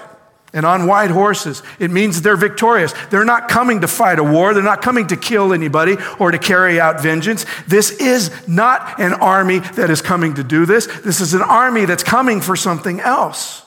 and 0.54 0.66
on 0.66 0.86
white 0.86 1.12
horses. 1.12 1.64
It 1.80 1.92
means 1.92 2.22
they're 2.22 2.36
victorious. 2.36 2.94
They're 3.10 3.24
not 3.26 3.48
coming 3.48 3.82
to 3.82 3.88
fight 3.88 4.20
a 4.20 4.24
war. 4.24 4.54
They're 4.54 4.64
not 4.64 4.82
coming 4.82 5.08
to 5.08 5.16
kill 5.16 5.54
anybody 5.54 5.96
or 6.20 6.32
to 6.32 6.38
carry 6.38 6.80
out 6.80 7.02
vengeance. 7.02 7.46
This 7.68 7.92
is 7.92 8.32
not 8.48 9.00
an 9.00 9.14
army 9.14 9.60
that 9.60 9.90
is 9.90 10.02
coming 10.02 10.34
to 10.36 10.44
do 10.44 10.66
this. 10.66 10.88
This 10.88 11.22
is 11.22 11.34
an 11.34 11.42
army 11.42 11.86
that's 11.86 12.04
coming 12.04 12.42
for 12.42 12.56
something 12.56 13.00
else. 13.00 13.64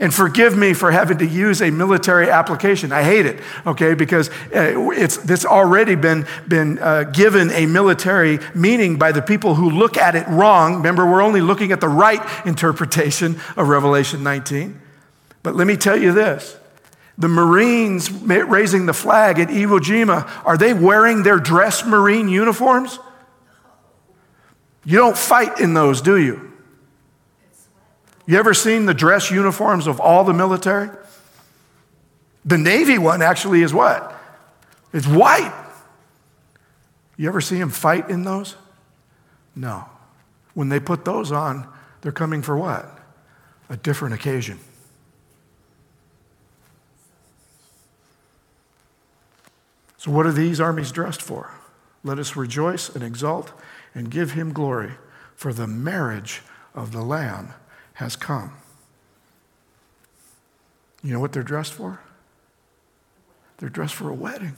And 0.00 0.14
forgive 0.14 0.56
me 0.56 0.74
for 0.74 0.92
having 0.92 1.18
to 1.18 1.26
use 1.26 1.60
a 1.60 1.70
military 1.70 2.30
application. 2.30 2.92
I 2.92 3.02
hate 3.02 3.26
it, 3.26 3.40
okay, 3.66 3.94
because 3.94 4.28
uh, 4.54 4.90
it's 4.92 5.44
already 5.44 5.96
been, 5.96 6.26
been 6.46 6.78
uh, 6.78 7.02
given 7.04 7.50
a 7.50 7.66
military 7.66 8.38
meaning 8.54 8.96
by 8.96 9.10
the 9.10 9.22
people 9.22 9.56
who 9.56 9.70
look 9.70 9.96
at 9.96 10.14
it 10.14 10.26
wrong. 10.28 10.76
Remember, 10.76 11.04
we're 11.04 11.22
only 11.22 11.40
looking 11.40 11.72
at 11.72 11.80
the 11.80 11.88
right 11.88 12.20
interpretation 12.46 13.40
of 13.56 13.68
Revelation 13.68 14.22
19. 14.22 14.80
But 15.42 15.56
let 15.56 15.66
me 15.66 15.76
tell 15.76 15.96
you 15.96 16.12
this 16.12 16.56
the 17.18 17.28
Marines 17.28 18.10
raising 18.12 18.86
the 18.86 18.92
flag 18.92 19.40
at 19.40 19.48
Iwo 19.48 19.80
Jima, 19.80 20.30
are 20.44 20.56
they 20.56 20.72
wearing 20.72 21.24
their 21.24 21.38
dress 21.40 21.84
Marine 21.84 22.28
uniforms? 22.28 23.00
You 24.84 24.98
don't 24.98 25.18
fight 25.18 25.58
in 25.58 25.74
those, 25.74 26.00
do 26.00 26.16
you? 26.16 26.52
You 28.28 28.36
ever 28.36 28.52
seen 28.52 28.84
the 28.84 28.92
dress 28.92 29.30
uniforms 29.30 29.86
of 29.86 30.00
all 30.00 30.22
the 30.22 30.34
military? 30.34 30.90
The 32.44 32.58
Navy 32.58 32.98
one 32.98 33.22
actually 33.22 33.62
is 33.62 33.72
what? 33.72 34.14
It's 34.92 35.06
white. 35.06 35.54
You 37.16 37.26
ever 37.26 37.40
see 37.40 37.58
them 37.58 37.70
fight 37.70 38.10
in 38.10 38.24
those? 38.24 38.54
No. 39.56 39.86
When 40.52 40.68
they 40.68 40.78
put 40.78 41.06
those 41.06 41.32
on, 41.32 41.66
they're 42.02 42.12
coming 42.12 42.42
for 42.42 42.54
what? 42.54 42.98
A 43.70 43.78
different 43.78 44.14
occasion. 44.14 44.58
So, 49.96 50.10
what 50.10 50.26
are 50.26 50.32
these 50.32 50.60
armies 50.60 50.92
dressed 50.92 51.22
for? 51.22 51.50
Let 52.04 52.18
us 52.18 52.36
rejoice 52.36 52.90
and 52.90 53.02
exult 53.02 53.54
and 53.94 54.10
give 54.10 54.32
him 54.32 54.52
glory, 54.52 54.92
for 55.34 55.54
the 55.54 55.66
marriage 55.66 56.42
of 56.74 56.92
the 56.92 57.00
Lamb 57.00 57.54
has 57.98 58.14
come. 58.14 58.52
You 61.02 61.12
know 61.12 61.18
what 61.18 61.32
they're 61.32 61.42
dressed 61.42 61.72
for? 61.72 62.00
They're 63.56 63.68
dressed 63.68 63.96
for 63.96 64.08
a 64.08 64.14
wedding. 64.14 64.54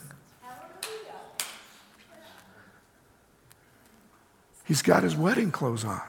He's 4.66 4.82
got 4.82 5.02
his 5.02 5.16
wedding 5.16 5.50
clothes 5.50 5.86
on. 5.86 6.02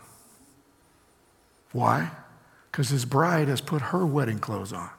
Why? 1.71 2.11
Because 2.69 2.89
his 2.89 3.05
bride 3.05 3.47
has 3.47 3.61
put 3.61 3.81
her 3.81 4.05
wedding 4.05 4.39
clothes 4.39 4.73
on. 4.73 4.89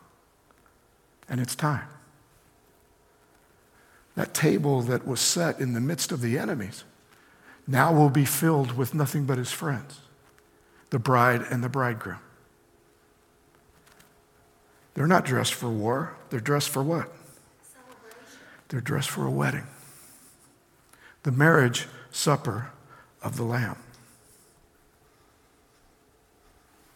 And 1.29 1.38
it's 1.38 1.55
time. 1.55 1.87
That 4.14 4.33
table 4.33 4.81
that 4.83 5.07
was 5.07 5.21
set 5.21 5.61
in 5.61 5.75
the 5.75 5.81
midst 5.81 6.11
of 6.11 6.23
the 6.23 6.38
enemies 6.38 6.85
now 7.66 7.92
will 7.92 8.09
be 8.09 8.25
filled 8.25 8.73
with 8.73 8.95
nothing 8.95 9.27
but 9.27 9.37
his 9.37 9.53
friends, 9.53 10.01
the 10.92 10.98
bride 10.98 11.42
and 11.50 11.64
the 11.64 11.70
bridegroom. 11.70 12.18
They're 14.92 15.07
not 15.07 15.24
dressed 15.24 15.55
for 15.55 15.70
war, 15.70 16.14
they're 16.28 16.38
dressed 16.38 16.68
for 16.68 16.83
what? 16.83 17.11
They're 18.68 18.83
dressed 18.83 19.09
for 19.09 19.26
a 19.26 19.31
wedding. 19.31 19.66
The 21.22 21.33
marriage 21.33 21.87
supper 22.11 22.72
of 23.22 23.38
the 23.38 23.42
Lamb. 23.42 23.76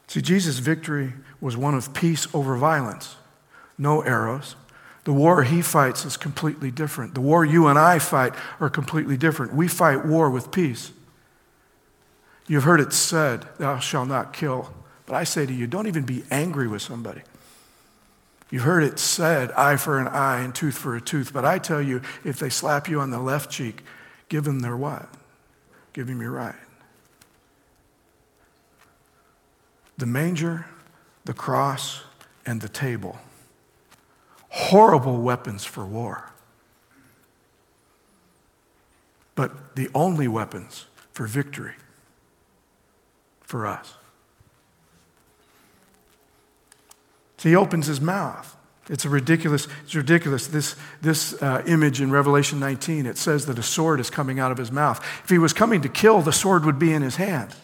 See, 0.08 0.20
Jesus' 0.20 0.58
victory 0.58 1.14
was 1.40 1.56
one 1.56 1.74
of 1.74 1.94
peace 1.94 2.28
over 2.34 2.54
violence. 2.54 3.16
No 3.78 4.02
arrows, 4.02 4.56
the 5.04 5.12
war 5.14 5.42
he 5.42 5.62
fights 5.62 6.04
is 6.04 6.18
completely 6.18 6.70
different. 6.70 7.14
The 7.14 7.22
war 7.22 7.46
you 7.46 7.66
and 7.66 7.78
I 7.78 7.98
fight 7.98 8.34
are 8.60 8.68
completely 8.68 9.16
different. 9.16 9.54
We 9.54 9.68
fight 9.68 10.04
war 10.04 10.28
with 10.28 10.50
peace. 10.50 10.92
You've 12.46 12.64
heard 12.64 12.80
it 12.80 12.92
said, 12.92 13.46
Thou 13.58 13.78
shalt 13.78 14.08
not 14.08 14.32
kill. 14.32 14.72
But 15.06 15.14
I 15.14 15.24
say 15.24 15.46
to 15.46 15.52
you, 15.52 15.66
don't 15.66 15.86
even 15.86 16.04
be 16.04 16.24
angry 16.30 16.66
with 16.66 16.82
somebody. 16.82 17.22
You've 18.50 18.64
heard 18.64 18.82
it 18.82 18.98
said, 18.98 19.50
eye 19.52 19.76
for 19.76 19.98
an 19.98 20.08
eye 20.08 20.40
and 20.40 20.54
tooth 20.54 20.76
for 20.76 20.96
a 20.96 21.00
tooth. 21.00 21.32
But 21.32 21.44
I 21.44 21.58
tell 21.58 21.80
you, 21.80 22.02
if 22.24 22.38
they 22.38 22.48
slap 22.48 22.88
you 22.88 23.00
on 23.00 23.10
the 23.10 23.20
left 23.20 23.50
cheek, 23.50 23.82
give 24.28 24.44
them 24.44 24.60
their 24.60 24.76
what? 24.76 25.08
Give 25.92 26.06
them 26.06 26.20
your 26.20 26.32
right. 26.32 26.54
The 29.98 30.06
manger, 30.06 30.66
the 31.24 31.34
cross, 31.34 32.02
and 32.44 32.60
the 32.60 32.68
table 32.68 33.18
horrible 34.48 35.20
weapons 35.20 35.66
for 35.66 35.84
war, 35.84 36.30
but 39.34 39.76
the 39.76 39.90
only 39.94 40.26
weapons 40.26 40.86
for 41.12 41.26
victory 41.26 41.74
for 43.46 43.66
us. 43.66 43.94
So 47.38 47.48
he 47.48 47.56
opens 47.56 47.86
his 47.86 48.00
mouth. 48.00 48.56
It's 48.88 49.04
a 49.04 49.08
ridiculous, 49.08 49.66
it's 49.84 49.94
ridiculous. 49.94 50.46
This, 50.46 50.76
this 51.00 51.40
uh, 51.42 51.62
image 51.66 52.00
in 52.00 52.10
Revelation 52.10 52.60
19, 52.60 53.06
it 53.06 53.18
says 53.18 53.46
that 53.46 53.58
a 53.58 53.62
sword 53.62 53.98
is 53.98 54.10
coming 54.10 54.38
out 54.38 54.52
of 54.52 54.58
his 54.58 54.70
mouth. 54.70 54.98
If 55.24 55.30
he 55.30 55.38
was 55.38 55.52
coming 55.52 55.80
to 55.82 55.88
kill, 55.88 56.20
the 56.22 56.32
sword 56.32 56.64
would 56.64 56.78
be 56.78 56.92
in 56.92 57.02
his 57.02 57.16
hand. 57.16 57.54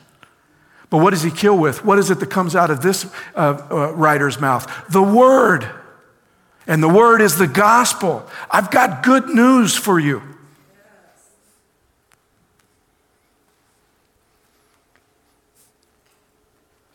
But 0.91 0.99
what 0.99 1.11
does 1.11 1.23
he 1.23 1.31
kill 1.31 1.57
with? 1.57 1.85
What 1.85 1.99
is 1.99 2.11
it 2.11 2.21
that 2.21 2.31
comes 2.31 2.55
out 2.55 2.71
of 2.71 2.83
this 2.83 3.07
uh, 3.35 3.67
uh, 3.71 3.93
writer's 3.93 4.41
mouth? 4.41 4.71
The 4.91 5.03
word. 5.03 5.69
And 6.67 6.83
the 6.83 6.89
word 6.89 7.21
is 7.21 7.39
the 7.39 7.47
gospel. 7.47 8.29
I've 8.51 8.71
got 8.71 9.03
good 9.03 9.29
news 9.29 9.77
for 9.77 9.99
you. 9.99 10.23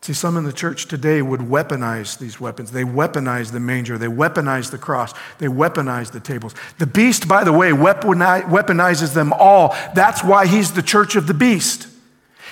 See, 0.08 0.14
some 0.14 0.38
in 0.38 0.46
the 0.46 0.54
church 0.54 0.86
today 0.86 1.22
would 1.22 1.42
weaponize 1.42 2.18
these 2.18 2.40
weapons. 2.40 2.72
They 2.72 2.86
weaponize 2.86 3.52
the 3.52 3.60
manger, 3.60 3.98
they 3.98 4.08
weaponize 4.08 4.72
the 4.72 4.78
cross, 4.78 5.14
they 5.40 5.48
weaponize 5.48 6.12
the 6.12 6.22
tables. 6.22 6.56
The 6.78 6.88
beast, 6.88 7.28
by 7.28 7.44
the 7.44 7.52
way, 7.52 7.72
weaponizes 7.72 9.14
them 9.14 9.34
all. 9.34 9.76
That's 9.96 10.24
why 10.24 10.48
he's 10.48 10.72
the 10.72 10.82
church 10.82 11.18
of 11.18 11.28
the 11.28 11.34
beast. 11.34 11.90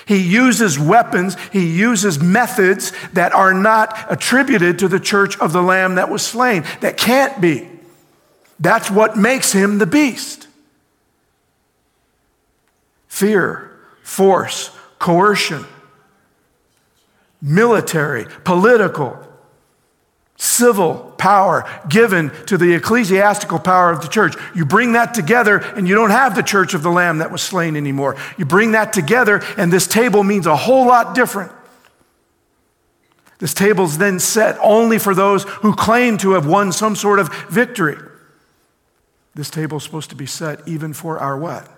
He 0.04 0.18
uses 0.18 0.78
weapons, 0.78 1.38
he 1.50 1.66
uses 1.66 2.20
methods 2.20 2.92
that 3.14 3.32
are 3.32 3.54
not 3.54 4.04
attributed 4.12 4.78
to 4.80 4.88
the 4.88 5.00
church 5.00 5.38
of 5.38 5.54
the 5.54 5.62
Lamb 5.62 5.94
that 5.94 6.10
was 6.10 6.20
slain, 6.20 6.62
that 6.82 6.98
can't 6.98 7.40
be. 7.40 7.70
That's 8.60 8.90
what 8.90 9.16
makes 9.16 9.52
him 9.52 9.78
the 9.78 9.86
beast. 9.86 10.46
Fear, 13.08 13.74
force, 14.02 14.70
coercion, 14.98 15.64
military, 17.40 18.26
political, 18.44 19.22
civil 20.36 21.14
power 21.18 21.64
given 21.88 22.30
to 22.46 22.58
the 22.58 22.74
ecclesiastical 22.74 23.58
power 23.58 23.90
of 23.90 24.02
the 24.02 24.08
church. 24.08 24.34
You 24.54 24.64
bring 24.64 24.92
that 24.92 25.14
together, 25.14 25.58
and 25.58 25.88
you 25.88 25.94
don't 25.94 26.10
have 26.10 26.34
the 26.34 26.42
church 26.42 26.74
of 26.74 26.82
the 26.82 26.90
Lamb 26.90 27.18
that 27.18 27.32
was 27.32 27.42
slain 27.42 27.76
anymore. 27.76 28.16
You 28.36 28.44
bring 28.44 28.72
that 28.72 28.92
together, 28.92 29.42
and 29.56 29.72
this 29.72 29.86
table 29.86 30.22
means 30.22 30.46
a 30.46 30.56
whole 30.56 30.86
lot 30.86 31.14
different. 31.14 31.52
This 33.38 33.52
table's 33.52 33.98
then 33.98 34.18
set 34.18 34.58
only 34.62 34.98
for 34.98 35.14
those 35.14 35.44
who 35.44 35.74
claim 35.74 36.16
to 36.18 36.32
have 36.32 36.46
won 36.46 36.72
some 36.72 36.96
sort 36.96 37.18
of 37.18 37.32
victory. 37.48 37.98
This 39.34 39.50
table 39.50 39.76
is 39.76 39.84
supposed 39.84 40.10
to 40.10 40.16
be 40.16 40.26
set 40.26 40.66
even 40.66 40.94
for 40.94 41.18
our 41.18 41.36
what? 41.36 41.68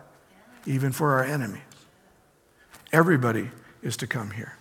Even 0.66 0.92
for 0.92 1.14
our 1.14 1.24
enemies. 1.24 1.62
Everybody 2.92 3.50
is 3.82 3.96
to 3.98 4.06
come 4.06 4.30
here. 4.30 4.57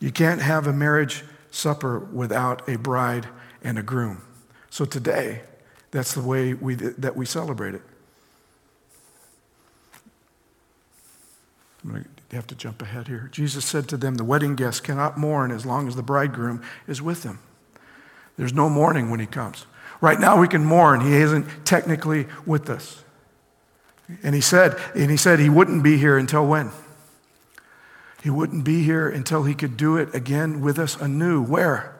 You 0.00 0.10
can't 0.10 0.42
have 0.42 0.66
a 0.66 0.72
marriage 0.72 1.24
supper 1.50 1.98
without 1.98 2.68
a 2.68 2.76
bride 2.76 3.28
and 3.62 3.78
a 3.78 3.82
groom. 3.82 4.22
So 4.70 4.84
today, 4.84 5.42
that's 5.90 6.12
the 6.12 6.20
way 6.20 6.54
we, 6.54 6.74
that 6.74 7.16
we 7.16 7.24
celebrate 7.24 7.74
it. 7.74 7.82
I'm 11.82 11.90
going 11.92 12.04
to 12.30 12.36
have 12.36 12.46
to 12.48 12.54
jump 12.54 12.82
ahead 12.82 13.08
here. 13.08 13.28
Jesus 13.32 13.64
said 13.64 13.88
to 13.88 13.96
them, 13.96 14.16
The 14.16 14.24
wedding 14.24 14.56
guests 14.56 14.80
cannot 14.80 15.16
mourn 15.16 15.50
as 15.50 15.64
long 15.64 15.88
as 15.88 15.96
the 15.96 16.02
bridegroom 16.02 16.62
is 16.86 17.00
with 17.00 17.22
them. 17.22 17.38
There's 18.36 18.52
no 18.52 18.68
mourning 18.68 19.10
when 19.10 19.20
he 19.20 19.26
comes. 19.26 19.66
Right 20.00 20.20
now 20.20 20.38
we 20.38 20.48
can 20.48 20.64
mourn. 20.64 21.00
He 21.00 21.14
isn't 21.14 21.64
technically 21.64 22.26
with 22.44 22.68
us. 22.68 23.02
And 24.22 24.34
he 24.34 24.40
said, 24.40 24.78
and 24.94 25.10
he 25.10 25.16
said 25.16 25.38
he 25.38 25.48
wouldn't 25.48 25.82
be 25.82 25.96
here 25.96 26.18
until 26.18 26.46
when? 26.46 26.70
He 28.26 28.30
wouldn't 28.30 28.64
be 28.64 28.82
here 28.82 29.08
until 29.08 29.44
he 29.44 29.54
could 29.54 29.76
do 29.76 29.96
it 29.96 30.12
again 30.12 30.60
with 30.60 30.80
us 30.80 31.00
anew. 31.00 31.40
Where? 31.40 31.96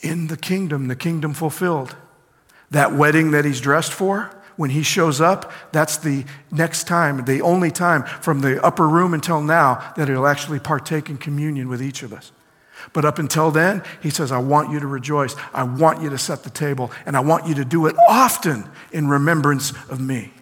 In 0.00 0.26
the 0.26 0.36
kingdom, 0.36 0.88
the 0.88 0.96
kingdom 0.96 1.32
fulfilled. 1.32 1.94
That 2.72 2.92
wedding 2.92 3.30
that 3.30 3.44
he's 3.44 3.60
dressed 3.60 3.92
for, 3.92 4.36
when 4.56 4.70
he 4.70 4.82
shows 4.82 5.20
up, 5.20 5.52
that's 5.70 5.96
the 5.96 6.24
next 6.50 6.88
time, 6.88 7.24
the 7.24 7.40
only 7.40 7.70
time 7.70 8.02
from 8.02 8.40
the 8.40 8.60
upper 8.64 8.88
room 8.88 9.14
until 9.14 9.40
now 9.40 9.92
that 9.94 10.08
he'll 10.08 10.26
actually 10.26 10.58
partake 10.58 11.08
in 11.08 11.18
communion 11.18 11.68
with 11.68 11.80
each 11.80 12.02
of 12.02 12.12
us. 12.12 12.32
But 12.92 13.04
up 13.04 13.20
until 13.20 13.52
then, 13.52 13.84
he 14.02 14.10
says, 14.10 14.32
I 14.32 14.38
want 14.38 14.72
you 14.72 14.80
to 14.80 14.88
rejoice. 14.88 15.36
I 15.54 15.62
want 15.62 16.02
you 16.02 16.10
to 16.10 16.18
set 16.18 16.42
the 16.42 16.50
table, 16.50 16.90
and 17.06 17.16
I 17.16 17.20
want 17.20 17.46
you 17.46 17.54
to 17.54 17.64
do 17.64 17.86
it 17.86 17.94
often 18.08 18.68
in 18.90 19.06
remembrance 19.06 19.70
of 19.88 20.00
me. 20.00 20.32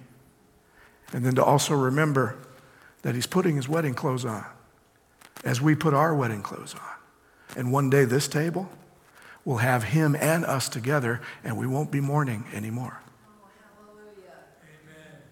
And 1.13 1.23
then 1.23 1.35
to 1.35 1.45
also 1.45 1.75
remember 1.75 2.39
that 3.03 3.15
he's 3.15 3.27
putting 3.27 3.57
his 3.57 3.69
wedding 3.69 3.93
clothes 3.93 4.25
on 4.25 4.47
as 5.47 5.63
we 5.63 5.75
put 5.77 5.95
our 5.95 6.15
wedding 6.15 6.43
clothes 6.43 6.75
on. 6.75 7.57
And 7.57 7.73
one 7.73 7.89
day, 7.89 8.05
this 8.05 8.29
table 8.29 8.69
will 9.45 9.59
have 9.59 9.85
him 9.85 10.17
and 10.17 10.45
us 10.45 10.69
together, 10.69 11.23
and 11.45 11.57
we 11.57 11.67
won't 11.67 11.91
be 11.91 12.01
mourning 12.01 12.45
anymore. 12.53 13.01
Amen. 14.61 15.23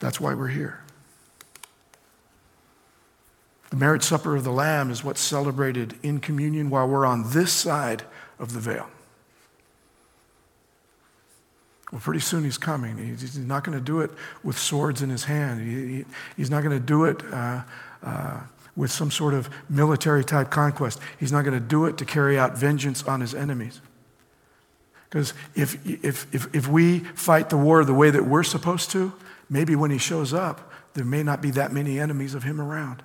That's 0.00 0.20
why 0.20 0.34
we're 0.34 0.48
here. 0.48 0.80
The 3.70 3.76
marriage 3.76 4.02
supper 4.02 4.34
of 4.34 4.42
the 4.42 4.50
Lamb 4.50 4.90
is 4.90 5.04
what's 5.04 5.20
celebrated 5.20 5.94
in 6.02 6.18
communion 6.18 6.70
while 6.70 6.88
we're 6.88 7.06
on 7.06 7.30
this 7.30 7.52
side 7.52 8.02
of 8.40 8.54
the 8.54 8.60
veil. 8.60 8.90
Well, 11.90 12.00
pretty 12.00 12.20
soon 12.20 12.44
he's 12.44 12.58
coming. 12.58 12.98
He's 12.98 13.38
not 13.38 13.64
going 13.64 13.78
to 13.78 13.84
do 13.84 14.00
it 14.00 14.10
with 14.42 14.58
swords 14.58 15.00
in 15.00 15.08
his 15.08 15.24
hand. 15.24 15.60
He, 15.60 16.04
he's 16.36 16.50
not 16.50 16.62
going 16.62 16.78
to 16.78 16.84
do 16.84 17.04
it 17.04 17.22
uh, 17.32 17.62
uh, 18.02 18.40
with 18.76 18.90
some 18.90 19.10
sort 19.10 19.32
of 19.34 19.48
military 19.70 20.22
type 20.22 20.50
conquest. 20.50 21.00
He's 21.18 21.32
not 21.32 21.44
going 21.44 21.58
to 21.58 21.66
do 21.66 21.86
it 21.86 21.96
to 21.98 22.04
carry 22.04 22.38
out 22.38 22.58
vengeance 22.58 23.02
on 23.04 23.20
his 23.20 23.34
enemies. 23.34 23.80
Because 25.08 25.32
if, 25.54 25.78
if, 26.04 26.32
if, 26.34 26.54
if 26.54 26.68
we 26.68 26.98
fight 27.00 27.48
the 27.48 27.56
war 27.56 27.82
the 27.84 27.94
way 27.94 28.10
that 28.10 28.26
we're 28.26 28.42
supposed 28.42 28.90
to, 28.90 29.12
maybe 29.48 29.74
when 29.74 29.90
he 29.90 29.98
shows 29.98 30.34
up, 30.34 30.70
there 30.92 31.04
may 31.04 31.22
not 31.22 31.40
be 31.40 31.50
that 31.52 31.72
many 31.72 31.98
enemies 31.98 32.34
of 32.34 32.42
him 32.42 32.60
around. 32.60 33.02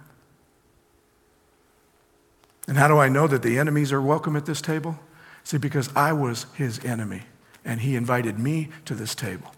And 2.67 2.77
how 2.77 2.87
do 2.87 2.97
I 2.97 3.07
know 3.07 3.27
that 3.27 3.41
the 3.41 3.57
enemies 3.57 3.93
are 3.93 4.01
welcome 4.01 4.35
at 4.35 4.45
this 4.45 4.61
table? 4.61 4.99
See, 5.43 5.57
because 5.57 5.89
I 5.95 6.13
was 6.13 6.45
his 6.55 6.83
enemy, 6.83 7.23
and 7.65 7.81
he 7.81 7.95
invited 7.95 8.39
me 8.39 8.69
to 8.85 8.95
this 8.95 9.15
table. 9.15 9.51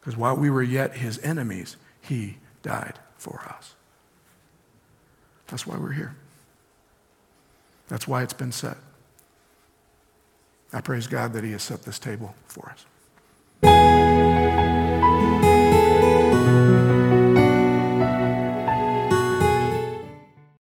Because 0.00 0.16
while 0.16 0.36
we 0.36 0.50
were 0.50 0.62
yet 0.62 0.96
his 0.96 1.18
enemies, 1.18 1.76
he 2.00 2.38
died 2.62 2.94
for 3.16 3.40
us. 3.48 3.74
That's 5.48 5.66
why 5.66 5.76
we're 5.76 5.92
here. 5.92 6.14
That's 7.88 8.08
why 8.08 8.22
it's 8.22 8.32
been 8.32 8.52
set. 8.52 8.76
I 10.72 10.80
praise 10.80 11.06
God 11.06 11.32
that 11.32 11.42
he 11.42 11.52
has 11.52 11.62
set 11.62 11.82
this 11.82 11.98
table 11.98 12.34
for 12.46 12.70
us. 12.70 14.29